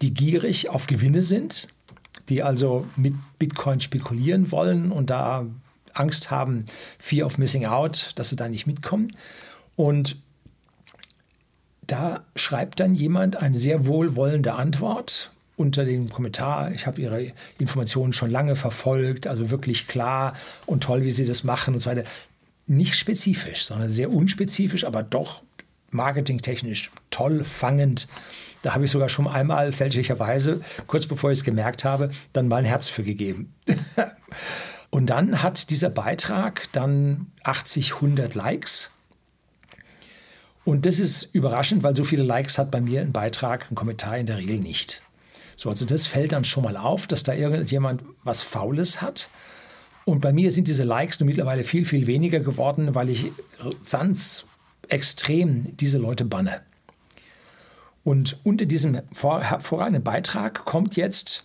die 0.00 0.14
gierig 0.14 0.68
auf 0.68 0.86
Gewinne 0.86 1.22
sind, 1.22 1.66
die 2.28 2.44
also 2.44 2.86
mit 2.94 3.14
Bitcoin 3.40 3.80
spekulieren 3.80 4.52
wollen 4.52 4.92
und 4.92 5.10
da 5.10 5.44
Angst 5.92 6.30
haben, 6.30 6.66
Fear 7.00 7.26
of 7.26 7.38
Missing 7.38 7.66
Out, 7.66 8.12
dass 8.14 8.28
sie 8.28 8.36
da 8.36 8.48
nicht 8.48 8.68
mitkommen. 8.68 9.08
Und 9.74 10.14
da 11.88 12.22
schreibt 12.36 12.78
dann 12.78 12.94
jemand 12.94 13.34
eine 13.34 13.58
sehr 13.58 13.86
wohlwollende 13.86 14.54
Antwort 14.54 15.32
unter 15.56 15.84
dem 15.84 16.10
Kommentar. 16.10 16.70
Ich 16.70 16.86
habe 16.86 17.00
Ihre 17.00 17.32
Informationen 17.58 18.12
schon 18.12 18.30
lange 18.30 18.54
verfolgt, 18.54 19.26
also 19.26 19.50
wirklich 19.50 19.88
klar 19.88 20.34
und 20.64 20.84
toll, 20.84 21.02
wie 21.02 21.10
Sie 21.10 21.24
das 21.24 21.42
machen 21.42 21.74
und 21.74 21.80
so 21.80 21.90
weiter 21.90 22.04
nicht 22.68 22.94
spezifisch, 22.94 23.64
sondern 23.64 23.88
sehr 23.88 24.10
unspezifisch, 24.10 24.84
aber 24.84 25.02
doch 25.02 25.42
marketingtechnisch 25.90 26.90
toll, 27.10 27.44
fangend. 27.44 28.08
Da 28.62 28.74
habe 28.74 28.84
ich 28.84 28.90
sogar 28.90 29.08
schon 29.08 29.26
einmal 29.26 29.72
fälschlicherweise, 29.72 30.60
kurz 30.86 31.06
bevor 31.06 31.30
ich 31.30 31.38
es 31.38 31.44
gemerkt 31.44 31.84
habe, 31.84 32.10
dann 32.32 32.48
mal 32.48 32.56
ein 32.56 32.64
Herz 32.64 32.88
für 32.88 33.04
gegeben. 33.04 33.54
Und 34.90 35.06
dann 35.06 35.42
hat 35.42 35.70
dieser 35.70 35.90
Beitrag 35.90 36.72
dann 36.72 37.26
80, 37.44 37.96
100 37.96 38.34
Likes. 38.34 38.90
Und 40.64 40.86
das 40.86 40.98
ist 40.98 41.28
überraschend, 41.32 41.82
weil 41.82 41.94
so 41.94 42.04
viele 42.04 42.22
Likes 42.22 42.58
hat 42.58 42.70
bei 42.70 42.80
mir 42.80 43.00
ein 43.00 43.12
Beitrag, 43.12 43.70
ein 43.70 43.74
Kommentar 43.74 44.18
in 44.18 44.26
der 44.26 44.38
Regel 44.38 44.58
nicht. 44.58 45.02
So, 45.56 45.70
also 45.70 45.84
das 45.84 46.06
fällt 46.06 46.32
dann 46.32 46.44
schon 46.44 46.64
mal 46.64 46.76
auf, 46.76 47.06
dass 47.06 47.22
da 47.22 47.34
irgendjemand 47.34 48.02
was 48.22 48.42
Faules 48.42 49.02
hat. 49.02 49.30
Und 50.08 50.20
bei 50.20 50.32
mir 50.32 50.50
sind 50.50 50.68
diese 50.68 50.84
Likes 50.84 51.20
nun 51.20 51.26
mittlerweile 51.26 51.64
viel, 51.64 51.84
viel 51.84 52.06
weniger 52.06 52.40
geworden, 52.40 52.94
weil 52.94 53.10
ich 53.10 53.30
ganz 53.90 54.46
extrem 54.88 55.76
diese 55.76 55.98
Leute 55.98 56.24
banne. 56.24 56.62
Und 58.04 58.38
unter 58.42 58.64
diesem 58.64 58.94
hervorragenden 58.94 60.02
Beitrag 60.02 60.64
kommt 60.64 60.96
jetzt 60.96 61.44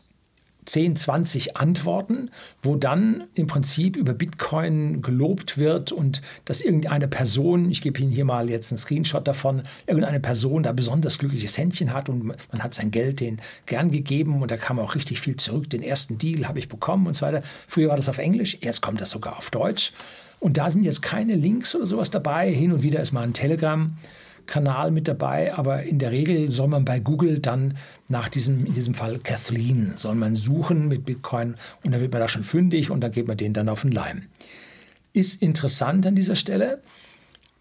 10, 0.65 0.95
20 0.95 1.57
Antworten, 1.57 2.29
wo 2.61 2.75
dann 2.75 3.25
im 3.35 3.47
Prinzip 3.47 3.95
über 3.95 4.13
Bitcoin 4.13 5.01
gelobt 5.01 5.57
wird 5.57 5.91
und 5.91 6.21
dass 6.45 6.61
irgendeine 6.61 7.07
Person, 7.07 7.69
ich 7.69 7.81
gebe 7.81 7.99
Ihnen 7.99 8.11
hier 8.11 8.25
mal 8.25 8.49
jetzt 8.49 8.71
einen 8.71 8.77
Screenshot 8.77 9.27
davon, 9.27 9.63
irgendeine 9.87 10.19
Person 10.19 10.63
da 10.63 10.71
besonders 10.71 11.17
glückliches 11.17 11.57
Händchen 11.57 11.93
hat 11.93 12.09
und 12.09 12.25
man 12.25 12.37
hat 12.63 12.73
sein 12.73 12.91
Geld 12.91 13.19
denen 13.19 13.41
gern 13.65 13.91
gegeben 13.91 14.41
und 14.41 14.51
da 14.51 14.57
kam 14.57 14.79
auch 14.79 14.95
richtig 14.95 15.21
viel 15.21 15.35
zurück. 15.35 15.69
Den 15.69 15.83
ersten 15.83 16.17
Deal 16.17 16.47
habe 16.47 16.59
ich 16.59 16.69
bekommen 16.69 17.07
und 17.07 17.13
so 17.13 17.25
weiter. 17.25 17.43
Früher 17.67 17.89
war 17.89 17.95
das 17.97 18.09
auf 18.09 18.17
Englisch, 18.17 18.57
jetzt 18.61 18.81
kommt 18.81 19.01
das 19.01 19.09
sogar 19.09 19.37
auf 19.37 19.51
Deutsch. 19.51 19.91
Und 20.39 20.57
da 20.57 20.69
sind 20.69 20.83
jetzt 20.83 21.01
keine 21.01 21.35
Links 21.35 21.73
oder 21.73 21.85
sowas 21.85 22.11
dabei. 22.11 22.51
Hin 22.51 22.73
und 22.73 22.83
wieder 22.83 22.99
ist 22.99 23.13
mal 23.13 23.21
ein 23.21 23.33
Telegram. 23.33 23.95
Kanal 24.45 24.91
mit 24.91 25.07
dabei, 25.07 25.53
aber 25.53 25.83
in 25.83 25.99
der 25.99 26.11
Regel 26.11 26.49
soll 26.49 26.67
man 26.67 26.85
bei 26.85 26.99
Google 26.99 27.39
dann 27.39 27.77
nach 28.07 28.29
diesem, 28.29 28.65
in 28.65 28.73
diesem 28.73 28.93
Fall 28.93 29.19
Kathleen, 29.19 29.93
soll 29.97 30.15
man 30.15 30.35
suchen 30.35 30.87
mit 30.87 31.05
Bitcoin 31.05 31.55
und 31.83 31.91
dann 31.91 32.01
wird 32.01 32.11
man 32.11 32.21
da 32.21 32.27
schon 32.27 32.43
fündig 32.43 32.91
und 32.91 33.01
dann 33.01 33.11
geht 33.11 33.27
man 33.27 33.37
den 33.37 33.53
dann 33.53 33.69
auf 33.69 33.81
den 33.81 33.91
Leim. 33.91 34.23
Ist 35.13 35.41
interessant 35.41 36.05
an 36.05 36.15
dieser 36.15 36.35
Stelle, 36.35 36.81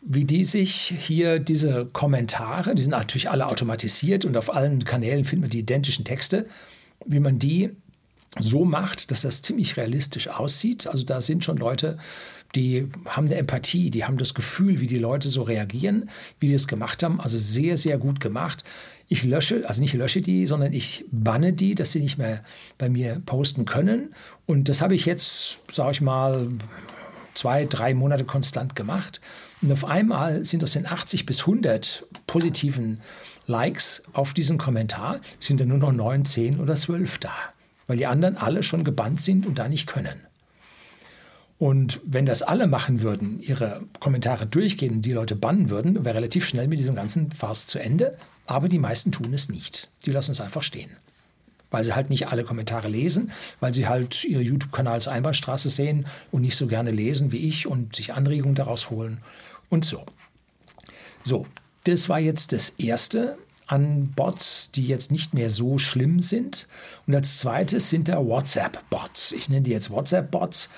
wie 0.01 0.25
die 0.25 0.45
sich 0.45 0.95
hier 0.99 1.39
diese 1.39 1.87
Kommentare, 1.87 2.75
die 2.75 2.83
sind 2.83 2.91
natürlich 2.91 3.31
alle 3.31 3.47
automatisiert 3.47 4.25
und 4.25 4.37
auf 4.37 4.53
allen 4.55 4.85
Kanälen 4.85 5.25
findet 5.25 5.43
man 5.43 5.51
die 5.51 5.61
identischen 5.61 6.05
Texte, 6.05 6.47
wie 7.07 7.21
man 7.21 7.39
die 7.39 7.71
so 8.39 8.65
macht, 8.65 9.11
dass 9.11 9.23
das 9.23 9.43
ziemlich 9.43 9.77
realistisch 9.77 10.29
aussieht. 10.29 10.87
Also 10.87 11.05
da 11.05 11.21
sind 11.21 11.45
schon 11.45 11.59
Leute, 11.59 11.99
die 12.55 12.89
haben 13.07 13.27
eine 13.27 13.37
Empathie, 13.37 13.91
die 13.91 14.05
haben 14.05 14.19
das 14.19 14.35
Gefühl, 14.35 14.81
wie 14.81 14.87
die 14.87 14.99
Leute 14.99 15.29
so 15.29 15.43
reagieren, 15.43 16.11
wie 16.41 16.49
die 16.49 16.55
es 16.55 16.67
gemacht 16.67 17.03
haben. 17.03 17.21
Also 17.21 17.39
sehr, 17.39 17.77
sehr 17.77 17.99
gut 17.99 18.21
gemacht. 18.21 18.65
Ich 19.09 19.25
lösche, 19.25 19.67
also 19.69 19.81
nicht 19.83 19.95
lösche 19.95 20.23
die, 20.23 20.47
sondern 20.47 20.73
ich 20.73 21.05
banne 21.11 21.53
die, 21.53 21.75
dass 21.75 21.93
sie 21.93 22.01
nicht 22.01 22.19
mehr 22.19 22.43
bei 22.79 22.89
mir 22.89 23.21
posten 23.25 23.65
können. 23.65 24.15
Und 24.47 24.69
das 24.69 24.81
habe 24.81 24.95
ich 24.95 25.05
jetzt, 25.07 25.59
sage 25.71 25.93
ich 25.93 26.01
mal, 26.01 26.49
zwei, 27.35 27.65
drei 27.65 27.95
Monate 27.95 28.25
konstant 28.25 28.77
gemacht. 28.77 29.21
Und 29.61 29.73
auf 29.73 29.85
einmal 29.85 30.45
sind 30.45 30.65
aus 30.65 30.73
den 30.73 30.87
80 30.87 31.27
bis 31.27 31.41
100 31.41 32.07
positiven 32.27 33.01
Likes 33.47 34.03
auf 34.13 34.35
diesen 34.35 34.59
Kommentar, 34.59 35.21
sind 35.41 35.61
dann 35.61 35.69
nur 35.69 35.79
noch 35.79 35.93
9, 35.93 36.25
10 36.25 36.61
oder 36.61 36.75
12 36.75 37.19
da, 37.19 37.33
weil 37.93 37.99
die 37.99 38.07
anderen 38.07 38.39
alle 38.39 38.63
schon 38.63 38.85
gebannt 38.85 39.21
sind 39.21 39.45
und 39.45 39.59
da 39.59 39.69
nicht 39.69 39.87
können. 39.87 40.19
Und 41.59 42.01
wenn 42.07 42.25
das 42.25 42.41
alle 42.41 42.67
machen 42.67 43.03
würden, 43.03 43.39
ihre 43.43 43.83
Kommentare 44.01 44.47
durchgehen 44.47 44.93
und 44.93 45.03
die 45.03 45.13
Leute 45.13 45.37
bannen 45.37 45.69
würden, 45.69 46.03
wäre 46.03 46.17
relativ 46.17 46.47
schnell 46.47 46.69
mit 46.69 46.79
diesem 46.79 46.95
ganzen 46.95 47.31
Farce 47.31 47.67
zu 47.67 47.79
Ende. 47.79 48.17
Aber 48.47 48.69
die 48.69 48.79
meisten 48.79 49.13
tun 49.13 49.35
es 49.35 49.51
nicht. 49.51 49.91
Die 50.07 50.11
lassen 50.11 50.31
es 50.31 50.41
einfach 50.41 50.63
stehen. 50.63 50.89
Weil 51.71 51.85
sie 51.85 51.93
halt 51.93 52.09
nicht 52.09 52.29
alle 52.29 52.45
Kommentare 52.45 52.89
lesen, 52.89 53.31
weil 53.61 53.75
sie 53.75 53.87
halt 53.87 54.25
ihre 54.25 54.41
YouTube-Kanal 54.41 54.95
als 54.95 55.07
Einbahnstraße 55.07 55.69
sehen 55.69 56.07
und 56.31 56.41
nicht 56.41 56.57
so 56.57 56.69
gerne 56.69 56.93
lesen 56.93 57.31
wie 57.31 57.47
ich 57.47 57.67
und 57.67 57.95
sich 57.95 58.15
Anregungen 58.15 58.55
daraus 58.55 58.89
holen 58.89 59.19
und 59.69 59.85
so. 59.85 60.07
So, 61.25 61.47
das 61.85 62.09
war 62.09 62.21
jetzt 62.21 62.53
das 62.55 62.71
Erste. 62.71 63.37
An 63.67 64.11
Bots, 64.15 64.71
die 64.71 64.87
jetzt 64.87 65.11
nicht 65.11 65.35
mehr 65.35 65.51
so 65.51 65.79
schlimm 65.79 66.21
sind. 66.21 66.67
Und 67.07 67.15
als 67.15 67.39
zweites 67.39 67.89
sind 67.91 68.09
da 68.09 68.25
WhatsApp-Bots. 68.25 69.33
Ich 69.33 69.49
nenne 69.49 69.63
die 69.63 69.71
jetzt 69.71 69.91
WhatsApp-Bots. 69.91 70.69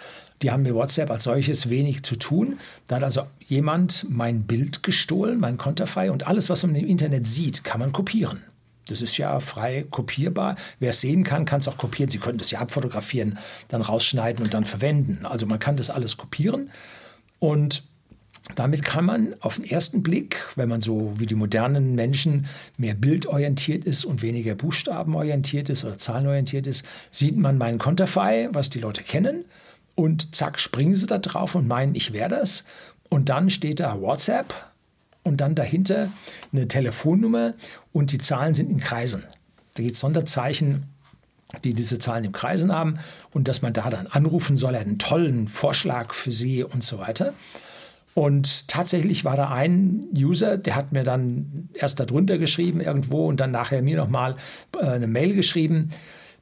Die 0.42 0.50
haben 0.50 0.62
mit 0.62 0.74
WhatsApp 0.74 1.10
als 1.10 1.24
solches 1.24 1.70
wenig 1.70 2.02
zu 2.02 2.16
tun. 2.16 2.58
Da 2.86 2.96
hat 2.96 3.04
also 3.04 3.22
jemand 3.46 4.06
mein 4.08 4.42
Bild 4.42 4.82
gestohlen, 4.82 5.40
mein 5.40 5.58
Konterfei 5.58 6.10
und 6.10 6.26
alles, 6.26 6.50
was 6.50 6.62
man 6.64 6.74
im 6.74 6.86
Internet 6.86 7.26
sieht, 7.26 7.64
kann 7.64 7.80
man 7.80 7.92
kopieren. 7.92 8.42
Das 8.86 9.00
ist 9.00 9.16
ja 9.16 9.40
frei 9.40 9.86
kopierbar. 9.90 10.56
Wer 10.78 10.90
es 10.90 11.00
sehen 11.00 11.24
kann, 11.24 11.46
kann 11.46 11.60
es 11.60 11.68
auch 11.68 11.78
kopieren. 11.78 12.10
Sie 12.10 12.18
können 12.18 12.38
das 12.38 12.50
ja 12.50 12.58
abfotografieren, 12.58 13.38
dann 13.68 13.80
rausschneiden 13.80 14.44
und 14.44 14.52
dann 14.52 14.64
verwenden. 14.64 15.24
Also 15.24 15.46
man 15.46 15.58
kann 15.58 15.76
das 15.76 15.88
alles 15.88 16.16
kopieren. 16.16 16.70
Und 17.38 17.84
damit 18.56 18.84
kann 18.84 19.06
man 19.06 19.34
auf 19.40 19.56
den 19.56 19.64
ersten 19.64 20.02
Blick, 20.02 20.44
wenn 20.54 20.68
man 20.68 20.82
so 20.82 21.14
wie 21.18 21.26
die 21.26 21.34
modernen 21.34 21.94
Menschen 21.94 22.46
mehr 22.76 22.94
bildorientiert 22.94 23.84
ist 23.84 24.04
und 24.04 24.20
weniger 24.20 24.54
buchstabenorientiert 24.54 25.70
ist 25.70 25.84
oder 25.84 25.96
zahlenorientiert 25.96 26.66
ist, 26.66 26.84
sieht 27.10 27.38
man 27.38 27.56
mein 27.56 27.78
Konterfei, 27.78 28.48
was 28.52 28.68
die 28.68 28.80
Leute 28.80 29.02
kennen. 29.02 29.44
Und 29.94 30.34
zack, 30.34 30.58
springen 30.58 30.96
sie 30.96 31.06
da 31.06 31.18
drauf 31.18 31.54
und 31.54 31.66
meinen, 31.66 31.94
ich 31.94 32.12
wäre 32.12 32.28
das. 32.28 32.64
Und 33.08 33.28
dann 33.28 33.48
steht 33.48 33.80
da 33.80 34.00
WhatsApp 34.00 34.52
und 35.22 35.40
dann 35.40 35.54
dahinter 35.54 36.10
eine 36.52 36.68
Telefonnummer 36.68 37.54
und 37.92 38.12
die 38.12 38.18
Zahlen 38.18 38.52
sind 38.52 38.70
in 38.70 38.78
Kreisen. 38.78 39.24
Da 39.74 39.82
gibt 39.82 39.94
es 39.94 40.00
Sonderzeichen, 40.00 40.84
die 41.62 41.72
diese 41.72 41.98
Zahlen 41.98 42.24
im 42.24 42.32
Kreisen 42.32 42.72
haben 42.72 42.98
und 43.32 43.48
dass 43.48 43.62
man 43.62 43.72
da 43.72 43.88
dann 43.88 44.06
anrufen 44.06 44.56
soll, 44.56 44.74
einen 44.74 44.98
tollen 44.98 45.48
Vorschlag 45.48 46.12
für 46.12 46.30
Sie 46.30 46.62
und 46.62 46.82
so 46.82 46.98
weiter. 46.98 47.32
Und 48.14 48.68
tatsächlich 48.68 49.24
war 49.24 49.36
da 49.36 49.50
ein 49.50 50.06
User, 50.14 50.56
der 50.56 50.76
hat 50.76 50.92
mir 50.92 51.02
dann 51.02 51.68
erst 51.74 51.98
darunter 51.98 52.38
geschrieben 52.38 52.80
irgendwo 52.80 53.26
und 53.26 53.40
dann 53.40 53.50
nachher 53.50 53.82
mir 53.82 53.96
nochmal 53.96 54.36
äh, 54.80 54.86
eine 54.86 55.08
Mail 55.08 55.34
geschrieben, 55.34 55.90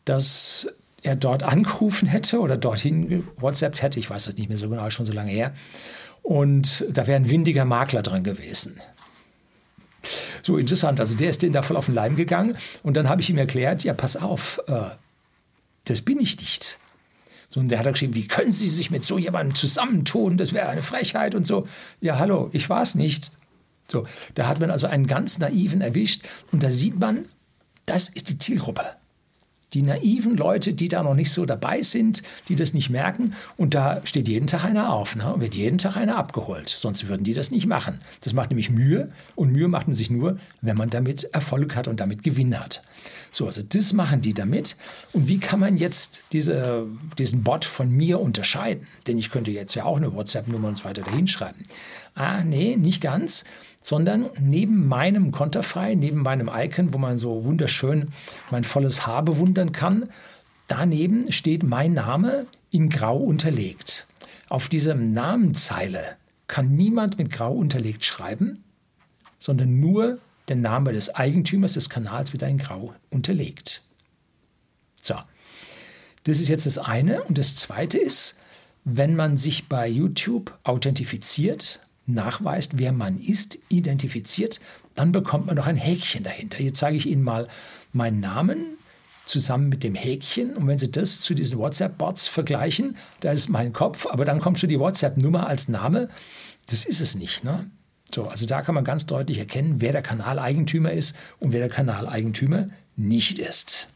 dass 0.04 0.68
er 1.02 1.16
dort 1.16 1.42
angerufen 1.42 2.08
hätte 2.08 2.40
oder 2.40 2.58
dorthin 2.58 3.26
WhatsApp 3.36 3.80
hätte, 3.80 3.98
ich 3.98 4.10
weiß 4.10 4.26
das 4.26 4.36
nicht 4.36 4.48
mehr 4.48 4.58
so 4.58 4.68
genau, 4.68 4.88
schon 4.90 5.06
so 5.06 5.12
lange 5.12 5.30
her, 5.30 5.54
und 6.22 6.84
da 6.90 7.06
wäre 7.06 7.16
ein 7.16 7.28
windiger 7.28 7.64
Makler 7.64 8.02
drin 8.02 8.22
gewesen. 8.22 8.80
So 10.42 10.56
interessant. 10.56 11.00
Also 11.00 11.16
der 11.16 11.30
ist 11.30 11.42
denen 11.42 11.52
da 11.52 11.62
voll 11.62 11.76
auf 11.76 11.86
den 11.86 11.94
Leim 11.94 12.16
gegangen. 12.16 12.56
Und 12.82 12.96
dann 12.96 13.08
habe 13.08 13.20
ich 13.20 13.30
ihm 13.30 13.38
erklärt, 13.38 13.84
ja, 13.84 13.92
pass 13.92 14.16
auf, 14.16 14.60
äh, 14.66 14.90
das 15.84 16.02
bin 16.02 16.20
ich 16.20 16.38
nicht. 16.38 16.78
Und 17.54 17.68
der 17.68 17.78
hat 17.78 17.86
geschrieben, 17.86 18.14
wie 18.14 18.26
können 18.26 18.52
Sie 18.52 18.68
sich 18.68 18.90
mit 18.90 19.04
so 19.04 19.18
jemandem 19.18 19.54
zusammentun? 19.54 20.38
Das 20.38 20.52
wäre 20.52 20.68
eine 20.68 20.82
Frechheit 20.82 21.34
und 21.34 21.46
so. 21.46 21.66
Ja, 22.00 22.18
hallo, 22.18 22.48
ich 22.52 22.68
war 22.68 22.82
es 22.82 22.94
nicht. 22.94 23.30
So, 23.90 24.06
da 24.34 24.46
hat 24.46 24.60
man 24.60 24.70
also 24.70 24.86
einen 24.86 25.06
ganz 25.06 25.38
naiven 25.38 25.80
erwischt. 25.80 26.22
Und 26.50 26.62
da 26.62 26.70
sieht 26.70 26.98
man, 26.98 27.26
das 27.84 28.08
ist 28.08 28.28
die 28.30 28.38
Zielgruppe 28.38 28.84
die 29.74 29.82
naiven 29.82 30.36
Leute, 30.36 30.72
die 30.72 30.88
da 30.88 31.02
noch 31.02 31.14
nicht 31.14 31.30
so 31.30 31.46
dabei 31.46 31.82
sind, 31.82 32.22
die 32.48 32.56
das 32.56 32.74
nicht 32.74 32.90
merken. 32.90 33.34
Und 33.56 33.74
da 33.74 34.00
steht 34.04 34.28
jeden 34.28 34.46
Tag 34.46 34.64
einer 34.64 34.92
auf 34.92 35.16
ne? 35.16 35.32
und 35.32 35.40
wird 35.40 35.54
jeden 35.54 35.78
Tag 35.78 35.96
einer 35.96 36.16
abgeholt. 36.16 36.68
Sonst 36.68 37.08
würden 37.08 37.24
die 37.24 37.34
das 37.34 37.50
nicht 37.50 37.66
machen. 37.66 38.00
Das 38.22 38.32
macht 38.34 38.50
nämlich 38.50 38.70
Mühe. 38.70 39.10
Und 39.34 39.52
Mühe 39.52 39.68
macht 39.68 39.88
man 39.88 39.94
sich 39.94 40.10
nur, 40.10 40.38
wenn 40.60 40.76
man 40.76 40.90
damit 40.90 41.24
Erfolg 41.32 41.76
hat 41.76 41.88
und 41.88 42.00
damit 42.00 42.22
Gewinn 42.22 42.58
hat. 42.58 42.82
So, 43.30 43.46
also 43.46 43.62
das 43.66 43.94
machen 43.94 44.20
die 44.20 44.34
damit. 44.34 44.76
Und 45.12 45.26
wie 45.26 45.38
kann 45.38 45.58
man 45.58 45.78
jetzt 45.78 46.22
diese, 46.32 46.86
diesen 47.18 47.42
Bot 47.42 47.64
von 47.64 47.90
mir 47.90 48.20
unterscheiden? 48.20 48.86
Denn 49.06 49.18
ich 49.18 49.30
könnte 49.30 49.50
jetzt 49.50 49.74
ja 49.74 49.84
auch 49.84 49.96
eine 49.96 50.14
WhatsApp-Nummer 50.14 50.68
und 50.68 50.76
so 50.76 50.84
weiter 50.84 51.02
dahinschreiben. 51.02 51.62
Ah, 52.14 52.44
nee, 52.44 52.76
nicht 52.76 53.00
ganz 53.00 53.44
sondern 53.82 54.30
neben 54.40 54.86
meinem 54.86 55.32
Konterfei, 55.32 55.94
neben 55.94 56.22
meinem 56.22 56.50
Icon, 56.52 56.94
wo 56.94 56.98
man 56.98 57.18
so 57.18 57.44
wunderschön 57.44 58.08
mein 58.50 58.64
volles 58.64 59.06
Haar 59.06 59.24
bewundern 59.24 59.72
kann, 59.72 60.08
daneben 60.68 61.30
steht 61.32 61.62
mein 61.62 61.92
Name 61.92 62.46
in 62.70 62.88
Grau 62.88 63.18
unterlegt. 63.18 64.06
Auf 64.48 64.68
dieser 64.68 64.94
Namenzeile 64.94 66.16
kann 66.46 66.76
niemand 66.76 67.18
mit 67.18 67.32
Grau 67.32 67.52
unterlegt 67.52 68.04
schreiben, 68.04 68.62
sondern 69.38 69.80
nur 69.80 70.18
der 70.48 70.56
Name 70.56 70.92
des 70.92 71.14
Eigentümers 71.14 71.74
des 71.74 71.88
Kanals 71.88 72.32
wird 72.32 72.42
in 72.42 72.58
Grau 72.58 72.94
unterlegt. 73.10 73.82
So, 75.00 75.14
das 76.24 76.40
ist 76.40 76.48
jetzt 76.48 76.66
das 76.66 76.78
eine. 76.78 77.22
Und 77.24 77.38
das 77.38 77.56
zweite 77.56 77.98
ist, 77.98 78.38
wenn 78.84 79.16
man 79.16 79.36
sich 79.36 79.68
bei 79.68 79.88
YouTube 79.88 80.58
authentifiziert, 80.64 81.80
nachweist, 82.06 82.78
wer 82.78 82.92
man 82.92 83.18
ist, 83.18 83.58
identifiziert, 83.68 84.60
dann 84.94 85.12
bekommt 85.12 85.46
man 85.46 85.56
noch 85.56 85.66
ein 85.66 85.76
Häkchen 85.76 86.24
dahinter. 86.24 86.60
Jetzt 86.60 86.78
zeige 86.78 86.96
ich 86.96 87.06
Ihnen 87.06 87.22
mal 87.22 87.48
meinen 87.92 88.20
Namen 88.20 88.76
zusammen 89.24 89.68
mit 89.68 89.84
dem 89.84 89.94
Häkchen. 89.94 90.56
Und 90.56 90.66
wenn 90.66 90.78
Sie 90.78 90.90
das 90.90 91.20
zu 91.20 91.34
diesen 91.34 91.58
WhatsApp-Bots 91.58 92.26
vergleichen, 92.26 92.96
da 93.20 93.32
ist 93.32 93.48
mein 93.48 93.72
Kopf, 93.72 94.06
aber 94.06 94.24
dann 94.24 94.40
kommt 94.40 94.58
schon 94.58 94.68
die 94.68 94.80
WhatsApp-Nummer 94.80 95.46
als 95.46 95.68
Name. 95.68 96.08
Das 96.66 96.84
ist 96.84 97.00
es 97.00 97.14
nicht. 97.14 97.44
Ne? 97.44 97.70
So, 98.14 98.26
also 98.26 98.46
da 98.46 98.62
kann 98.62 98.74
man 98.74 98.84
ganz 98.84 99.06
deutlich 99.06 99.38
erkennen, 99.38 99.80
wer 99.80 99.92
der 99.92 100.02
Kanaleigentümer 100.02 100.92
ist 100.92 101.16
und 101.38 101.52
wer 101.52 101.60
der 101.60 101.68
Kanaleigentümer 101.68 102.68
nicht 102.96 103.38
ist. 103.38 103.88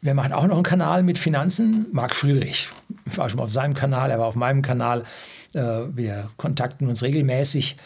Wer 0.00 0.14
macht 0.14 0.32
auch 0.32 0.46
noch 0.46 0.54
einen 0.54 0.62
Kanal 0.62 1.02
mit 1.02 1.18
Finanzen? 1.18 1.86
Marc 1.92 2.14
Friedrich. 2.14 2.68
Ich 3.10 3.18
war 3.18 3.28
schon 3.28 3.38
mal 3.38 3.44
auf 3.44 3.52
seinem 3.52 3.74
Kanal, 3.74 4.10
er 4.10 4.18
war 4.18 4.26
auf 4.26 4.36
meinem 4.36 4.62
Kanal. 4.62 5.04
Äh, 5.54 5.62
wir 5.92 6.30
kontakten 6.36 6.88
uns 6.88 7.02
regelmäßig. 7.02 7.76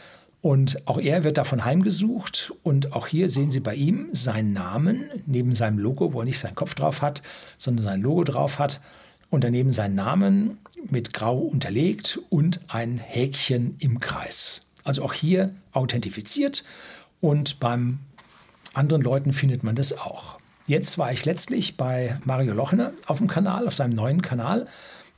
Und 0.43 0.87
auch 0.87 0.99
er 0.99 1.25
wird 1.25 1.39
davon 1.39 1.65
heimgesucht. 1.65 2.53
Und 2.63 2.93
auch 2.93 3.07
hier 3.07 3.31
sehen 3.31 3.51
Sie 3.51 3.61
bei 3.61 3.75
ihm 3.75 4.09
seinen 4.13 4.53
Namen 4.53 5.11
neben 5.25 5.55
seinem 5.55 5.79
Logo, 5.79 6.13
wo 6.13 6.21
er 6.21 6.27
nicht 6.27 6.39
seinen 6.39 6.55
Kopf 6.55 6.75
drauf 6.75 7.01
hat, 7.01 7.23
sondern 7.57 7.85
sein 7.85 8.03
Logo 8.03 8.25
drauf 8.25 8.59
hat. 8.59 8.81
Und 9.31 9.43
daneben 9.43 9.73
seinen 9.73 9.95
Namen 9.95 10.59
mit 10.91 11.15
Grau 11.15 11.39
unterlegt 11.39 12.21
und 12.29 12.61
ein 12.69 12.99
Häkchen 12.99 13.77
im 13.79 14.01
Kreis. 14.01 14.67
Also 14.85 15.03
auch 15.03 15.15
hier 15.15 15.55
authentifiziert. 15.73 16.63
Und 17.23 17.59
beim 17.59 18.01
anderen 18.75 19.03
Leuten 19.03 19.33
findet 19.33 19.65
man 19.65 19.75
das 19.77 19.97
auch. 19.97 20.37
Jetzt 20.67 20.99
war 20.99 21.13
ich 21.13 21.25
letztlich 21.25 21.77
bei 21.77 22.19
Mario 22.25 22.53
Lochner 22.55 22.93
auf 23.07 23.19
dem 23.19 23.29
Kanal, 23.29 23.67
auf 23.67 23.75
seinem 23.75 23.95
neuen 23.95 24.23
Kanal 24.23 24.67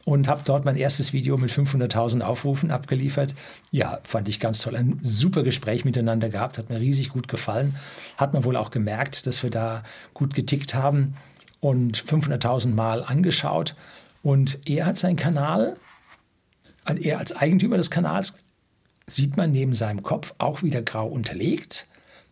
und 0.06 0.28
habe 0.28 0.42
dort 0.44 0.64
mein 0.64 0.76
erstes 0.76 1.12
Video 1.12 1.36
mit 1.36 1.50
500.000 1.50 2.20
Aufrufen 2.20 2.70
abgeliefert. 2.70 3.34
Ja, 3.72 3.98
fand 4.04 4.28
ich 4.28 4.38
ganz 4.38 4.60
toll. 4.60 4.76
Ein 4.76 4.98
super 5.02 5.42
Gespräch 5.42 5.84
miteinander 5.84 6.28
gehabt, 6.28 6.58
hat 6.58 6.70
mir 6.70 6.78
riesig 6.78 7.08
gut 7.08 7.26
gefallen. 7.26 7.74
Hat 8.16 8.32
man 8.32 8.44
wohl 8.44 8.56
auch 8.56 8.70
gemerkt, 8.70 9.26
dass 9.26 9.42
wir 9.42 9.50
da 9.50 9.82
gut 10.14 10.32
getickt 10.32 10.74
haben 10.74 11.16
und 11.58 11.98
500.000 11.98 12.68
Mal 12.68 13.02
angeschaut. 13.02 13.74
Und 14.22 14.60
er 14.64 14.86
hat 14.86 14.96
seinen 14.96 15.16
Kanal, 15.16 15.76
er 16.84 17.18
als 17.18 17.34
Eigentümer 17.34 17.76
des 17.76 17.90
Kanals, 17.90 18.34
sieht 19.08 19.36
man 19.36 19.50
neben 19.50 19.74
seinem 19.74 20.04
Kopf 20.04 20.34
auch 20.38 20.62
wieder 20.62 20.82
grau 20.82 21.08
unterlegt 21.08 21.88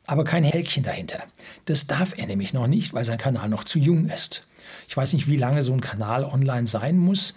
aber 0.06 0.24
kein 0.24 0.44
Häkchen 0.44 0.82
dahinter. 0.82 1.22
Das 1.64 1.86
darf 1.86 2.14
er 2.16 2.26
nämlich 2.26 2.52
noch 2.52 2.66
nicht, 2.66 2.92
weil 2.92 3.04
sein 3.04 3.18
Kanal 3.18 3.48
noch 3.48 3.64
zu 3.64 3.78
jung 3.78 4.08
ist. 4.10 4.46
Ich 4.88 4.96
weiß 4.96 5.12
nicht, 5.14 5.28
wie 5.28 5.36
lange 5.36 5.62
so 5.62 5.72
ein 5.72 5.80
Kanal 5.80 6.24
online 6.24 6.66
sein 6.66 6.98
muss, 6.98 7.34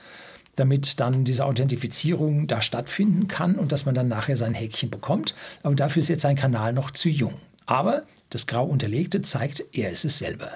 damit 0.58 1.00
dann 1.00 1.24
diese 1.24 1.46
Authentifizierung 1.46 2.48
da 2.48 2.62
stattfinden 2.62 3.30
kann 3.30 3.56
und 3.56 3.72
dass 3.72 3.86
man 3.86 3.96
dann 3.96 4.10
nachher 4.10 4.36
sein 4.36 4.54
Häkchen 4.54 4.90
bekommt. 4.90 5.34
Aber 5.64 5.76
dafür 5.76 6.02
ist 6.02 6.10
jetzt 6.10 6.24
sein 6.24 6.36
Kanal 6.36 6.74
noch 6.74 6.92
zu 6.92 7.08
jung. 7.08 7.36
Aber 7.66 8.04
das 8.30 8.48
grau 8.48 8.66
unterlegte 8.66 9.22
zeigt, 9.22 9.64
er 9.72 9.92
ist 9.92 10.04
es 10.04 10.18
selber. 10.18 10.52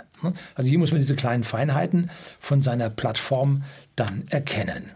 Also 0.55 0.69
hier 0.69 0.79
muss 0.79 0.91
man 0.91 0.99
diese 0.99 1.15
kleinen 1.15 1.43
Feinheiten 1.43 2.09
von 2.39 2.61
seiner 2.61 2.89
Plattform 2.89 3.63
dann 3.95 4.27
erkennen. 4.29 4.91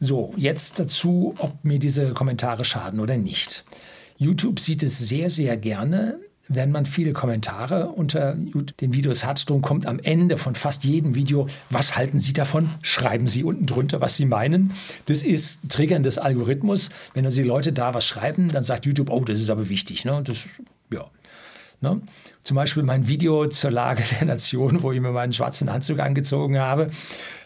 So, 0.00 0.34
jetzt 0.36 0.80
dazu, 0.80 1.34
ob 1.38 1.64
mir 1.64 1.78
diese 1.78 2.12
Kommentare 2.12 2.64
schaden 2.64 2.98
oder 2.98 3.18
nicht. 3.18 3.64
YouTube 4.16 4.58
sieht 4.58 4.82
es 4.82 4.98
sehr, 4.98 5.30
sehr 5.30 5.56
gerne, 5.56 6.18
wenn 6.54 6.70
man 6.70 6.86
viele 6.86 7.12
Kommentare 7.12 7.88
unter 7.88 8.34
den 8.34 8.92
Videos 8.92 9.24
hat, 9.24 9.48
darum 9.48 9.62
kommt 9.62 9.86
am 9.86 9.98
Ende 9.98 10.38
von 10.38 10.54
fast 10.54 10.84
jedem 10.84 11.14
Video, 11.14 11.46
was 11.70 11.96
halten 11.96 12.20
Sie 12.20 12.32
davon? 12.32 12.70
Schreiben 12.82 13.28
Sie 13.28 13.44
unten 13.44 13.66
drunter, 13.66 14.00
was 14.00 14.16
Sie 14.16 14.24
meinen. 14.24 14.72
Das 15.06 15.22
ist 15.22 15.70
Triggern 15.70 16.02
des 16.02 16.18
Algorithmus. 16.18 16.90
Wenn 17.14 17.24
also 17.24 17.42
die 17.42 17.48
Leute 17.48 17.72
da 17.72 17.94
was 17.94 18.06
schreiben, 18.06 18.48
dann 18.48 18.64
sagt 18.64 18.86
YouTube, 18.86 19.10
oh, 19.10 19.24
das 19.24 19.40
ist 19.40 19.50
aber 19.50 19.68
wichtig. 19.68 20.04
Ne? 20.04 20.22
Das, 20.24 20.38
ja. 20.90 21.06
Ne? 21.80 22.00
Zum 22.44 22.54
Beispiel 22.54 22.82
mein 22.82 23.08
Video 23.08 23.46
zur 23.48 23.70
Lage 23.70 24.02
der 24.18 24.26
Nation, 24.26 24.82
wo 24.82 24.92
ich 24.92 25.00
mir 25.00 25.12
meinen 25.12 25.32
schwarzen 25.32 25.68
Anzug 25.68 25.98
angezogen 25.98 26.58
habe, 26.58 26.90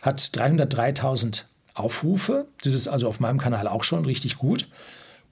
hat 0.03 0.21
303.000 0.21 1.45
Aufrufe. 1.75 2.47
Das 2.63 2.75
ist 2.75 2.89
also 2.89 3.09
auf 3.09 3.21
meinem 3.21 3.39
Kanal 3.39 3.69
auch 3.69 3.85
schon 3.85 4.05
richtig 4.05 4.37
gut. 4.37 4.69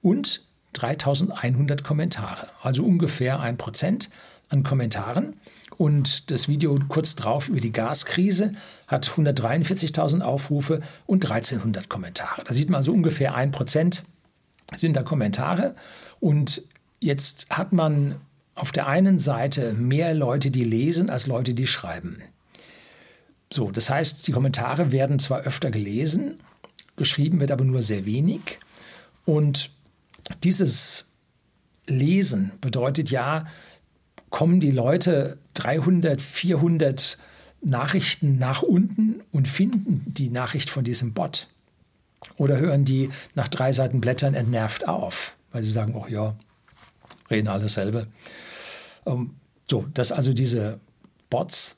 Und 0.01 0.44
3100 0.81 1.83
Kommentare, 1.83 2.47
also 2.61 2.83
ungefähr 2.83 3.39
ein 3.39 3.57
Prozent 3.57 4.09
an 4.49 4.63
Kommentaren. 4.63 5.35
Und 5.77 6.31
das 6.31 6.47
Video 6.47 6.79
kurz 6.87 7.15
drauf 7.15 7.49
über 7.49 7.59
die 7.59 7.73
Gaskrise 7.73 8.53
hat 8.87 9.09
143.000 9.09 10.21
Aufrufe 10.21 10.81
und 11.05 11.25
1300 11.25 11.89
Kommentare. 11.89 12.43
Da 12.45 12.53
sieht 12.53 12.69
man 12.69 12.77
also 12.77 12.93
ungefähr 12.93 13.35
ein 13.35 13.51
Prozent 13.51 14.03
sind 14.73 14.95
da 14.95 15.03
Kommentare. 15.03 15.75
Und 16.19 16.63
jetzt 16.99 17.47
hat 17.49 17.73
man 17.73 18.15
auf 18.55 18.71
der 18.71 18.87
einen 18.87 19.19
Seite 19.19 19.73
mehr 19.73 20.13
Leute, 20.13 20.49
die 20.49 20.63
lesen, 20.63 21.09
als 21.09 21.27
Leute, 21.27 21.53
die 21.53 21.67
schreiben. 21.67 22.21
So, 23.51 23.71
das 23.71 23.89
heißt, 23.89 24.27
die 24.27 24.31
Kommentare 24.31 24.91
werden 24.91 25.19
zwar 25.19 25.41
öfter 25.41 25.71
gelesen, 25.71 26.39
geschrieben 26.95 27.39
wird 27.39 27.51
aber 27.51 27.65
nur 27.65 27.81
sehr 27.81 28.05
wenig. 28.05 28.59
Und 29.25 29.69
dieses 30.43 31.05
Lesen 31.87 32.51
bedeutet 32.61 33.11
ja, 33.11 33.45
kommen 34.29 34.59
die 34.59 34.71
Leute 34.71 35.37
300, 35.53 36.21
400 36.21 37.17
Nachrichten 37.61 38.37
nach 38.37 38.63
unten 38.63 39.21
und 39.31 39.47
finden 39.47 40.03
die 40.07 40.29
Nachricht 40.29 40.69
von 40.69 40.83
diesem 40.83 41.13
Bot. 41.13 41.47
Oder 42.37 42.57
hören 42.57 42.85
die 42.85 43.09
nach 43.33 43.47
drei 43.47 43.71
Seiten 43.71 44.01
Blättern 44.01 44.33
entnervt 44.33 44.87
auf, 44.87 45.35
weil 45.51 45.63
sie 45.63 45.71
sagen, 45.71 45.95
oh 45.95 46.07
ja, 46.07 46.35
reden 47.29 47.47
alle 47.47 47.63
dasselbe. 47.63 48.07
Ähm, 49.05 49.35
so, 49.69 49.85
dass 49.93 50.11
also 50.11 50.33
diese 50.33 50.79
Bots 51.29 51.77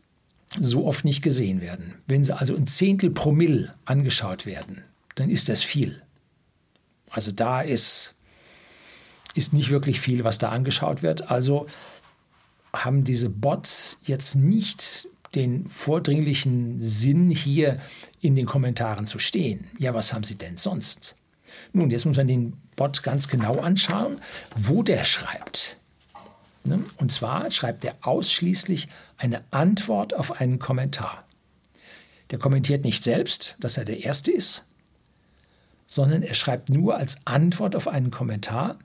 so 0.60 0.86
oft 0.86 1.06
nicht 1.06 1.22
gesehen 1.22 1.62
werden. 1.62 1.96
Wenn 2.06 2.24
sie 2.24 2.38
also 2.38 2.56
ein 2.56 2.68
Zehntel 2.68 3.10
Promille 3.10 3.74
angeschaut 3.86 4.46
werden, 4.46 4.84
dann 5.16 5.30
ist 5.30 5.50
das 5.50 5.62
viel. 5.62 6.02
Also 7.10 7.32
da 7.32 7.62
ist, 7.62 8.16
ist 9.38 9.54
nicht 9.54 9.70
wirklich 9.70 10.00
viel, 10.00 10.24
was 10.24 10.38
da 10.38 10.50
angeschaut 10.50 11.04
wird. 11.04 11.32
Also 11.32 11.68
haben 12.74 13.04
diese 13.04 13.30
Bots 13.30 14.00
jetzt 14.04 14.36
nicht 14.36 15.08
den 15.36 15.70
vordringlichen 15.70 16.82
Sinn, 16.82 17.30
hier 17.30 17.80
in 18.22 18.36
den 18.36 18.46
Kommentaren 18.46 19.06
zu 19.06 19.20
stehen. 19.20 19.68
Ja, 19.78 19.94
was 19.94 20.14
haben 20.14 20.24
sie 20.24 20.36
denn 20.36 20.58
sonst? 20.58 21.16
Nun, 21.74 21.92
jetzt 21.92 22.06
muss 22.06 22.18
man 22.18 22.28
den 22.28 22.54
Bot 22.76 23.04
ganz 23.04 23.28
genau 23.28 23.60
anschauen, 23.60 24.20
wo 24.56 24.84
der 24.84 25.04
schreibt. 25.04 25.78
Ne? 26.64 26.84
Und 26.98 27.12
zwar 27.12 27.52
schreibt 27.52 27.84
er 27.86 27.96
ausschließlich 28.02 28.88
eine 29.18 29.44
Antwort 29.52 30.14
auf 30.14 30.40
einen 30.40 30.60
Kommentar. 30.60 31.24
Der 32.32 32.40
kommentiert 32.40 32.84
nicht 32.84 33.04
selbst, 33.04 33.56
dass 33.60 33.78
er 33.78 33.86
der 33.86 34.04
Erste 34.04 34.32
ist, 34.32 34.66
sondern 35.88 36.22
er 36.22 36.34
schreibt 36.34 36.70
nur 36.70 36.98
als 36.98 37.18
Antwort 37.26 37.76
auf 37.76 37.88
einen 37.88 38.12
Kommentar 38.12 38.78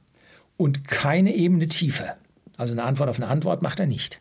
und 0.62 0.86
keine 0.86 1.34
Ebene 1.34 1.66
Tiefe. 1.66 2.14
Also 2.56 2.72
eine 2.72 2.84
Antwort 2.84 3.10
auf 3.10 3.16
eine 3.16 3.26
Antwort 3.26 3.62
macht 3.62 3.80
er 3.80 3.86
nicht. 3.86 4.20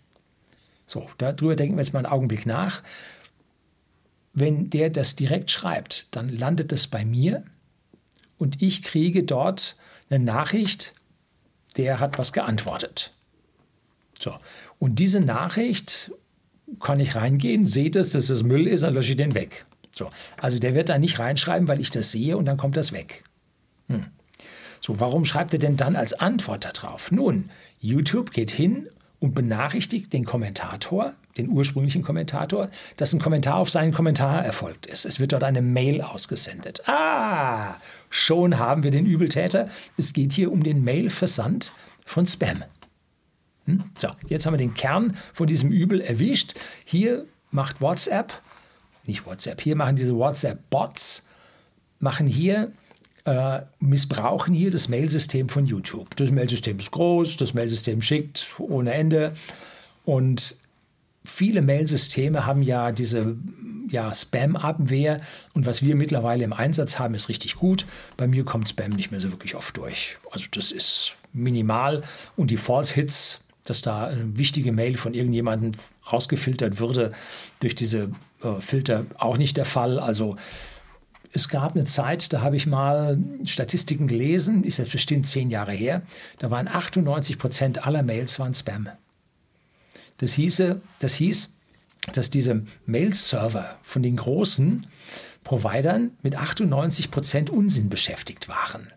So, 0.88 1.08
darüber 1.20 1.56
denken 1.56 1.76
wir 1.76 1.84
jetzt 1.84 1.94
mal 1.94 2.00
einen 2.00 2.12
Augenblick 2.12 2.48
nach. 2.48 2.82
Wenn 4.34 4.72
der 4.72 4.90
das 4.90 5.16
direkt 5.16 5.52
schreibt, 5.52 6.08
dann 6.12 6.30
landet 6.30 6.72
es 6.72 6.88
bei 6.88 7.06
mir 7.06 7.44
und 8.40 8.62
ich 8.62 8.82
kriege 8.82 9.24
dort 9.24 9.76
eine 10.10 10.24
Nachricht, 10.24 10.96
der 11.78 12.00
hat 12.00 12.18
was 12.18 12.34
geantwortet. 12.34 13.14
So, 14.20 14.34
und 14.80 14.98
diese 14.98 15.20
Nachricht 15.20 16.12
kann 16.80 17.00
ich 17.00 17.16
reingehen, 17.16 17.68
sehe 17.68 17.92
das, 17.92 18.10
dass 18.10 18.28
das 18.28 18.42
Müll 18.42 18.68
ist, 18.68 18.82
dann 18.82 18.96
lösche 18.96 19.12
ich 19.12 19.18
den 19.18 19.36
weg. 19.36 19.66
So, 19.94 20.10
also 20.38 20.58
der 20.58 20.74
wird 20.74 20.90
da 20.90 20.98
nicht 20.98 21.20
reinschreiben, 21.20 21.68
weil 21.68 21.82
ich 21.82 21.92
das 21.92 22.12
sehe 22.12 22.36
und 22.36 22.46
dann 22.46 22.58
kommt 22.58 22.78
das 22.78 22.94
weg. 22.94 23.26
Hm. 23.88 24.08
So, 24.82 25.00
warum 25.00 25.26
schreibt 25.26 25.54
er 25.54 25.60
denn 25.60 25.78
dann 25.78 25.96
als 25.96 26.14
Antwort 26.14 26.66
darauf? 26.66 27.12
Nun, 27.12 27.52
YouTube 27.80 28.32
geht 28.32 28.50
hin 28.50 28.90
und 29.20 29.36
benachrichtigt 29.36 30.12
den 30.12 30.26
Kommentator, 30.26 31.14
den 31.38 31.50
ursprünglichen 31.50 32.02
Kommentator, 32.02 32.68
dass 32.98 33.14
ein 33.14 33.20
Kommentar 33.20 33.58
auf 33.58 33.70
seinen 33.70 33.94
Kommentar 33.94 34.44
erfolgt 34.44 34.88
ist. 34.88 35.06
Es 35.06 35.20
wird 35.20 35.34
dort 35.34 35.44
eine 35.44 35.62
Mail 35.62 36.02
ausgesendet. 36.02 36.82
Ah, 36.90 37.76
schon 38.10 38.58
haben 38.58 38.82
wir 38.82 38.90
den 38.90 39.06
Übeltäter. 39.06 39.70
Es 39.98 40.14
geht 40.14 40.34
hier 40.34 40.52
um 40.52 40.64
den 40.64 40.84
Mailversand 40.84 41.74
von 42.04 42.26
Spam. 42.26 42.64
Hm? 43.66 43.84
So, 44.00 44.10
jetzt 44.28 44.48
haben 44.48 44.54
wir 44.54 44.58
den 44.58 44.74
Kern 44.74 45.16
von 45.32 45.46
diesem 45.46 45.72
Übel 45.72 46.02
erwischt. 46.02 46.56
Hier 46.86 47.26
macht 47.52 47.82
WhatsApp, 47.82 48.34
nicht 49.06 49.28
WhatsApp, 49.28 49.62
hier 49.62 49.76
machen 49.76 49.96
diese 49.96 50.16
WhatsApp-Bots, 50.16 51.28
machen 52.00 52.26
hier 52.26 52.72
äh, 53.26 53.62
missbrauchen 53.80 54.54
hier 54.54 54.72
das 54.72 54.90
Mailsystem 54.90 55.50
von 55.50 55.66
YouTube. 55.66 56.16
Das 56.16 56.32
Mailsystem 56.32 56.80
ist 56.80 56.92
groß, 56.92 57.38
das 57.38 57.54
Mailsystem 57.54 58.02
schickt 58.02 58.56
ohne 58.60 58.94
Ende 58.94 59.34
und 60.06 60.56
viele 61.24 61.62
Mailsysteme 61.62 62.46
haben 62.46 62.64
ja 62.64 62.92
diese 62.92 63.36
ja, 63.90 64.14
Spam-Abwehr 64.14 65.22
und 65.54 65.66
was 65.66 65.84
wir 65.84 65.96
mittlerweile 65.96 66.44
im 66.44 66.54
Einsatz 66.54 66.98
haben, 66.98 67.14
ist 67.14 67.30
richtig 67.30 67.58
gut. 67.58 67.86
Bei 68.18 68.28
mir 68.28 68.44
kommt 68.44 68.70
Spam 68.70 68.92
nicht 68.92 69.12
mehr 69.12 69.20
so 69.20 69.32
wirklich 69.32 69.56
oft 69.56 69.78
durch. 69.78 70.18
Also 70.32 70.48
das 70.52 70.72
ist 70.72 71.16
minimal 71.34 72.02
und 72.36 72.52
die 72.52 72.58
False-Hits, 72.58 73.44
dass 73.66 73.82
da 73.82 74.08
eine 74.08 74.38
wichtige 74.38 74.72
Mail 74.72 74.98
von 74.98 75.14
irgendjemandem 75.14 75.74
rausgefiltert 76.12 76.80
würde, 76.80 77.12
durch 77.60 77.76
diese 77.76 78.10
äh, 78.44 78.60
Filter 78.60 79.06
auch 79.18 79.38
nicht 79.38 79.58
der 79.58 79.66
Fall. 79.66 80.00
Also 80.00 80.36
es 81.34 81.48
gab 81.48 81.76
eine 81.76 81.86
Zeit, 81.86 82.34
da 82.34 82.42
habe 82.42 82.56
ich 82.56 82.68
mal 82.68 83.18
Statistiken 83.46 84.08
gelesen, 84.08 84.64
ist 84.64 84.78
jetzt 84.78 84.92
bestimmt 84.92 85.28
zehn 85.28 85.50
Jahre 85.50 85.72
her, 85.72 86.02
da 86.40 86.52
waren 86.52 86.68
98 86.68 87.38
Prozent 87.38 87.86
aller 87.86 88.04
Mails 88.04 88.40
waren 88.40 88.54
Spam. 88.54 88.90
Das, 90.18 90.34
hieße, 90.34 90.82
das 91.00 91.14
hieß, 91.16 91.50
dass 92.14 92.30
diese 92.30 92.64
Mail-Server 92.86 93.78
von 93.82 94.04
den 94.04 94.18
großen 94.18 94.88
Providern 95.44 96.12
mit 96.22 96.36
98 96.36 97.12
Prozent 97.12 97.50
Unsinn 97.50 97.90
beschäftigt 97.90 98.48
waren, 98.48 98.88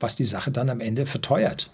was 0.00 0.16
die 0.16 0.24
Sache 0.24 0.50
dann 0.50 0.70
am 0.70 0.80
Ende 0.80 1.06
verteuert. 1.06 1.70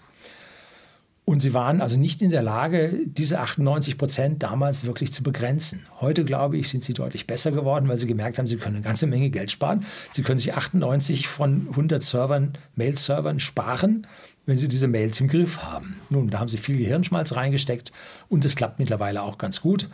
Und 1.23 1.39
sie 1.39 1.53
waren 1.53 1.81
also 1.81 1.99
nicht 1.99 2.21
in 2.21 2.31
der 2.31 2.41
Lage, 2.41 3.05
diese 3.05 3.39
98 3.39 3.97
Prozent 3.97 4.43
damals 4.43 4.85
wirklich 4.85 5.13
zu 5.13 5.21
begrenzen. 5.21 5.85
Heute, 6.01 6.25
glaube 6.25 6.57
ich, 6.57 6.69
sind 6.69 6.83
sie 6.83 6.93
deutlich 6.93 7.27
besser 7.27 7.51
geworden, 7.51 7.87
weil 7.87 7.97
sie 7.97 8.07
gemerkt 8.07 8.37
haben, 8.37 8.47
sie 8.47 8.57
können 8.57 8.77
eine 8.77 8.83
ganze 8.83 9.05
Menge 9.05 9.29
Geld 9.29 9.51
sparen. 9.51 9.85
Sie 10.11 10.23
können 10.23 10.39
sich 10.39 10.53
98 10.53 11.27
von 11.27 11.67
100 11.69 12.03
Servern, 12.03 12.57
Mail-Servern 12.75 13.39
sparen, 13.39 14.07
wenn 14.47 14.57
sie 14.57 14.67
diese 14.67 14.87
Mails 14.87 15.21
im 15.21 15.27
Griff 15.27 15.61
haben. 15.61 16.01
Nun, 16.09 16.29
da 16.29 16.39
haben 16.39 16.49
sie 16.49 16.57
viel 16.57 16.77
Gehirnschmalz 16.77 17.35
reingesteckt 17.35 17.91
und 18.27 18.43
es 18.43 18.55
klappt 18.55 18.79
mittlerweile 18.79 19.21
auch 19.21 19.37
ganz 19.37 19.61
gut. 19.61 19.87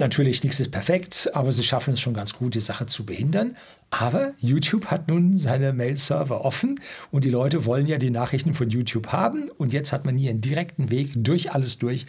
Natürlich, 0.00 0.42
nichts 0.42 0.58
ist 0.60 0.70
perfekt, 0.70 1.28
aber 1.34 1.52
sie 1.52 1.62
schaffen 1.62 1.92
es 1.92 2.00
schon 2.00 2.14
ganz 2.14 2.32
gut, 2.32 2.54
die 2.54 2.60
Sache 2.60 2.86
zu 2.86 3.04
behindern. 3.04 3.54
Aber 3.90 4.32
YouTube 4.38 4.86
hat 4.86 5.08
nun 5.08 5.36
seine 5.36 5.74
Mail-Server 5.74 6.42
offen 6.42 6.80
und 7.10 7.22
die 7.22 7.28
Leute 7.28 7.66
wollen 7.66 7.86
ja 7.86 7.98
die 7.98 8.08
Nachrichten 8.08 8.54
von 8.54 8.70
YouTube 8.70 9.08
haben. 9.08 9.50
Und 9.58 9.74
jetzt 9.74 9.92
hat 9.92 10.06
man 10.06 10.16
hier 10.16 10.30
einen 10.30 10.40
direkten 10.40 10.88
Weg 10.88 11.10
durch 11.16 11.52
alles 11.52 11.76
durch 11.76 12.06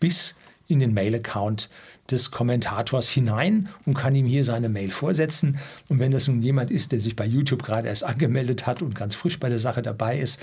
bis 0.00 0.36
in 0.68 0.80
den 0.80 0.94
Mail-Account 0.94 1.68
des 2.10 2.30
Kommentators 2.30 3.10
hinein 3.10 3.68
und 3.84 3.92
kann 3.92 4.14
ihm 4.14 4.24
hier 4.24 4.42
seine 4.42 4.70
Mail 4.70 4.90
vorsetzen. 4.90 5.58
Und 5.90 5.98
wenn 5.98 6.12
das 6.12 6.28
nun 6.28 6.40
jemand 6.40 6.70
ist, 6.70 6.92
der 6.92 7.00
sich 7.00 7.14
bei 7.14 7.26
YouTube 7.26 7.62
gerade 7.62 7.88
erst 7.88 8.04
angemeldet 8.04 8.66
hat 8.66 8.80
und 8.80 8.94
ganz 8.94 9.14
frisch 9.14 9.38
bei 9.38 9.50
der 9.50 9.58
Sache 9.58 9.82
dabei 9.82 10.18
ist, 10.18 10.40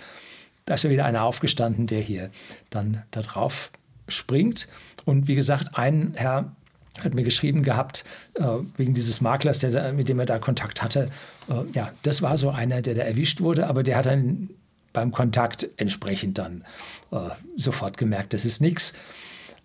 da 0.67 0.75
ist 0.75 0.83
ja 0.83 0.91
wieder 0.91 1.05
einer 1.05 1.23
aufgestanden, 1.23 1.87
der 1.87 2.01
hier 2.01 2.29
dann 2.69 3.01
da 3.09 3.21
drauf 3.21 3.71
springt. 4.07 4.67
Und 5.03 5.27
wie 5.27 5.33
gesagt, 5.33 5.75
ein 5.75 6.11
Herr 6.15 6.55
hat 6.99 7.13
mir 7.13 7.23
geschrieben 7.23 7.63
gehabt, 7.63 8.03
äh, 8.33 8.43
wegen 8.75 8.93
dieses 8.93 9.21
Maklers, 9.21 9.59
der, 9.59 9.93
mit 9.93 10.09
dem 10.09 10.19
er 10.19 10.25
da 10.25 10.39
Kontakt 10.39 10.81
hatte. 10.81 11.09
Äh, 11.49 11.63
ja, 11.73 11.91
das 12.03 12.21
war 12.21 12.37
so 12.37 12.49
einer, 12.49 12.81
der 12.81 12.95
da 12.95 13.01
erwischt 13.01 13.41
wurde, 13.41 13.67
aber 13.67 13.83
der 13.83 13.97
hat 13.97 14.05
dann 14.05 14.49
beim 14.93 15.11
Kontakt 15.11 15.67
entsprechend 15.77 16.37
dann 16.37 16.63
äh, 17.11 17.29
sofort 17.55 17.97
gemerkt, 17.97 18.33
das 18.33 18.45
ist 18.45 18.61
nichts. 18.61 18.93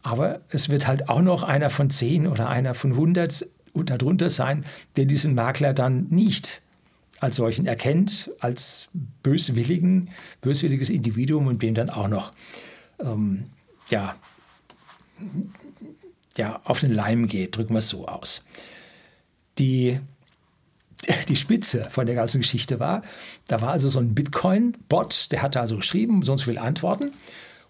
Aber 0.02 0.40
es 0.50 0.68
wird 0.68 0.86
halt 0.86 1.08
auch 1.08 1.20
noch 1.20 1.42
einer 1.42 1.68
von 1.68 1.90
zehn 1.90 2.28
oder 2.28 2.48
einer 2.48 2.74
von 2.74 2.94
hundert 2.94 3.46
darunter 3.74 4.30
sein, 4.30 4.64
der 4.96 5.04
diesen 5.04 5.34
Makler 5.34 5.74
dann 5.74 6.06
nicht 6.10 6.62
als 7.18 7.36
solchen 7.36 7.66
erkennt, 7.66 8.30
als 8.40 8.88
böswilligen, 9.22 10.10
böswilliges 10.40 10.90
Individuum 10.90 11.46
und 11.46 11.62
dem 11.62 11.74
dann 11.74 11.90
auch 11.90 12.08
noch 12.08 12.32
ähm, 13.00 13.46
ja, 13.90 14.16
ja, 16.36 16.60
auf 16.64 16.80
den 16.80 16.92
Leim 16.92 17.26
geht, 17.26 17.56
drücken 17.56 17.74
wir 17.74 17.78
es 17.78 17.88
so 17.88 18.06
aus. 18.06 18.44
Die, 19.58 20.00
die 21.28 21.36
Spitze 21.36 21.88
von 21.90 22.06
der 22.06 22.14
ganzen 22.14 22.40
Geschichte 22.40 22.80
war, 22.80 23.02
da 23.48 23.60
war 23.60 23.70
also 23.70 23.88
so 23.88 23.98
ein 23.98 24.14
Bitcoin-Bot, 24.14 25.32
der 25.32 25.42
hatte 25.42 25.60
also 25.60 25.76
geschrieben, 25.76 26.22
so 26.22 26.32
und 26.32 26.38
so 26.38 26.44
viele 26.44 26.60
Antworten. 26.60 27.12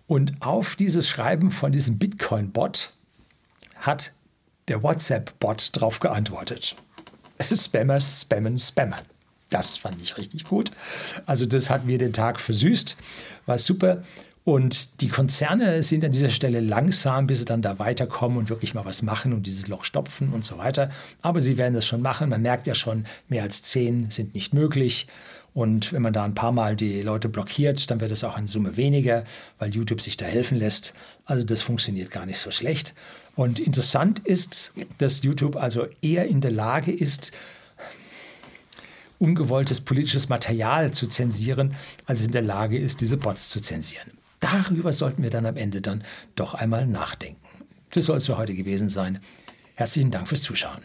Und 0.06 0.40
auf 0.40 0.76
dieses 0.76 1.08
Schreiben 1.08 1.50
von 1.50 1.72
diesem 1.72 1.98
Bitcoin-Bot 1.98 2.92
hat 3.76 4.12
der 4.68 4.82
WhatsApp-Bot 4.82 5.70
drauf 5.72 6.00
geantwortet. 6.00 6.76
Spammers 7.52 8.22
spammen, 8.22 8.58
spammern. 8.58 9.04
Das 9.50 9.76
fand 9.76 10.02
ich 10.02 10.16
richtig 10.16 10.44
gut. 10.44 10.70
Also 11.24 11.46
das 11.46 11.70
hat 11.70 11.84
mir 11.84 11.98
den 11.98 12.12
Tag 12.12 12.40
versüßt, 12.40 12.96
war 13.46 13.58
super. 13.58 14.02
Und 14.46 15.00
die 15.00 15.08
Konzerne 15.08 15.82
sind 15.82 16.04
an 16.04 16.12
dieser 16.12 16.30
Stelle 16.30 16.60
langsam, 16.60 17.26
bis 17.26 17.40
sie 17.40 17.44
dann 17.44 17.62
da 17.62 17.80
weiterkommen 17.80 18.38
und 18.38 18.48
wirklich 18.48 18.74
mal 18.74 18.84
was 18.84 19.02
machen 19.02 19.32
und 19.32 19.44
dieses 19.44 19.66
Loch 19.66 19.82
stopfen 19.82 20.32
und 20.32 20.44
so 20.44 20.56
weiter. 20.56 20.88
Aber 21.20 21.40
sie 21.40 21.58
werden 21.58 21.74
das 21.74 21.84
schon 21.84 22.00
machen. 22.00 22.28
Man 22.28 22.42
merkt 22.42 22.68
ja 22.68 22.76
schon, 22.76 23.06
mehr 23.28 23.42
als 23.42 23.64
zehn 23.64 24.08
sind 24.08 24.36
nicht 24.36 24.54
möglich. 24.54 25.08
Und 25.52 25.92
wenn 25.92 26.00
man 26.00 26.12
da 26.12 26.22
ein 26.22 26.36
paar 26.36 26.52
Mal 26.52 26.76
die 26.76 27.02
Leute 27.02 27.28
blockiert, 27.28 27.90
dann 27.90 28.00
wird 28.00 28.12
es 28.12 28.22
auch 28.22 28.38
in 28.38 28.46
Summe 28.46 28.76
weniger, 28.76 29.24
weil 29.58 29.74
YouTube 29.74 30.00
sich 30.00 30.16
da 30.16 30.26
helfen 30.26 30.58
lässt. 30.58 30.94
Also 31.24 31.44
das 31.44 31.62
funktioniert 31.62 32.12
gar 32.12 32.24
nicht 32.24 32.38
so 32.38 32.52
schlecht. 32.52 32.94
Und 33.34 33.58
interessant 33.58 34.20
ist, 34.20 34.74
dass 34.98 35.24
YouTube 35.24 35.56
also 35.56 35.88
eher 36.02 36.28
in 36.28 36.40
der 36.40 36.52
Lage 36.52 36.92
ist, 36.92 37.32
ungewolltes 39.18 39.80
politisches 39.80 40.28
Material 40.28 40.92
zu 40.92 41.08
zensieren, 41.08 41.74
als 42.06 42.20
es 42.20 42.26
in 42.26 42.32
der 42.32 42.42
Lage 42.42 42.78
ist, 42.78 43.00
diese 43.00 43.16
Bots 43.16 43.48
zu 43.48 43.60
zensieren 43.60 44.12
darüber 44.46 44.92
sollten 44.92 45.22
wir 45.22 45.30
dann 45.30 45.46
am 45.46 45.56
Ende 45.56 45.80
dann 45.80 46.02
doch 46.34 46.54
einmal 46.54 46.86
nachdenken. 46.86 47.40
Das 47.90 48.04
soll 48.04 48.16
es 48.16 48.26
für 48.26 48.36
heute 48.36 48.54
gewesen 48.54 48.88
sein. 48.88 49.20
Herzlichen 49.74 50.10
Dank 50.10 50.28
fürs 50.28 50.42
Zuschauen. 50.42 50.82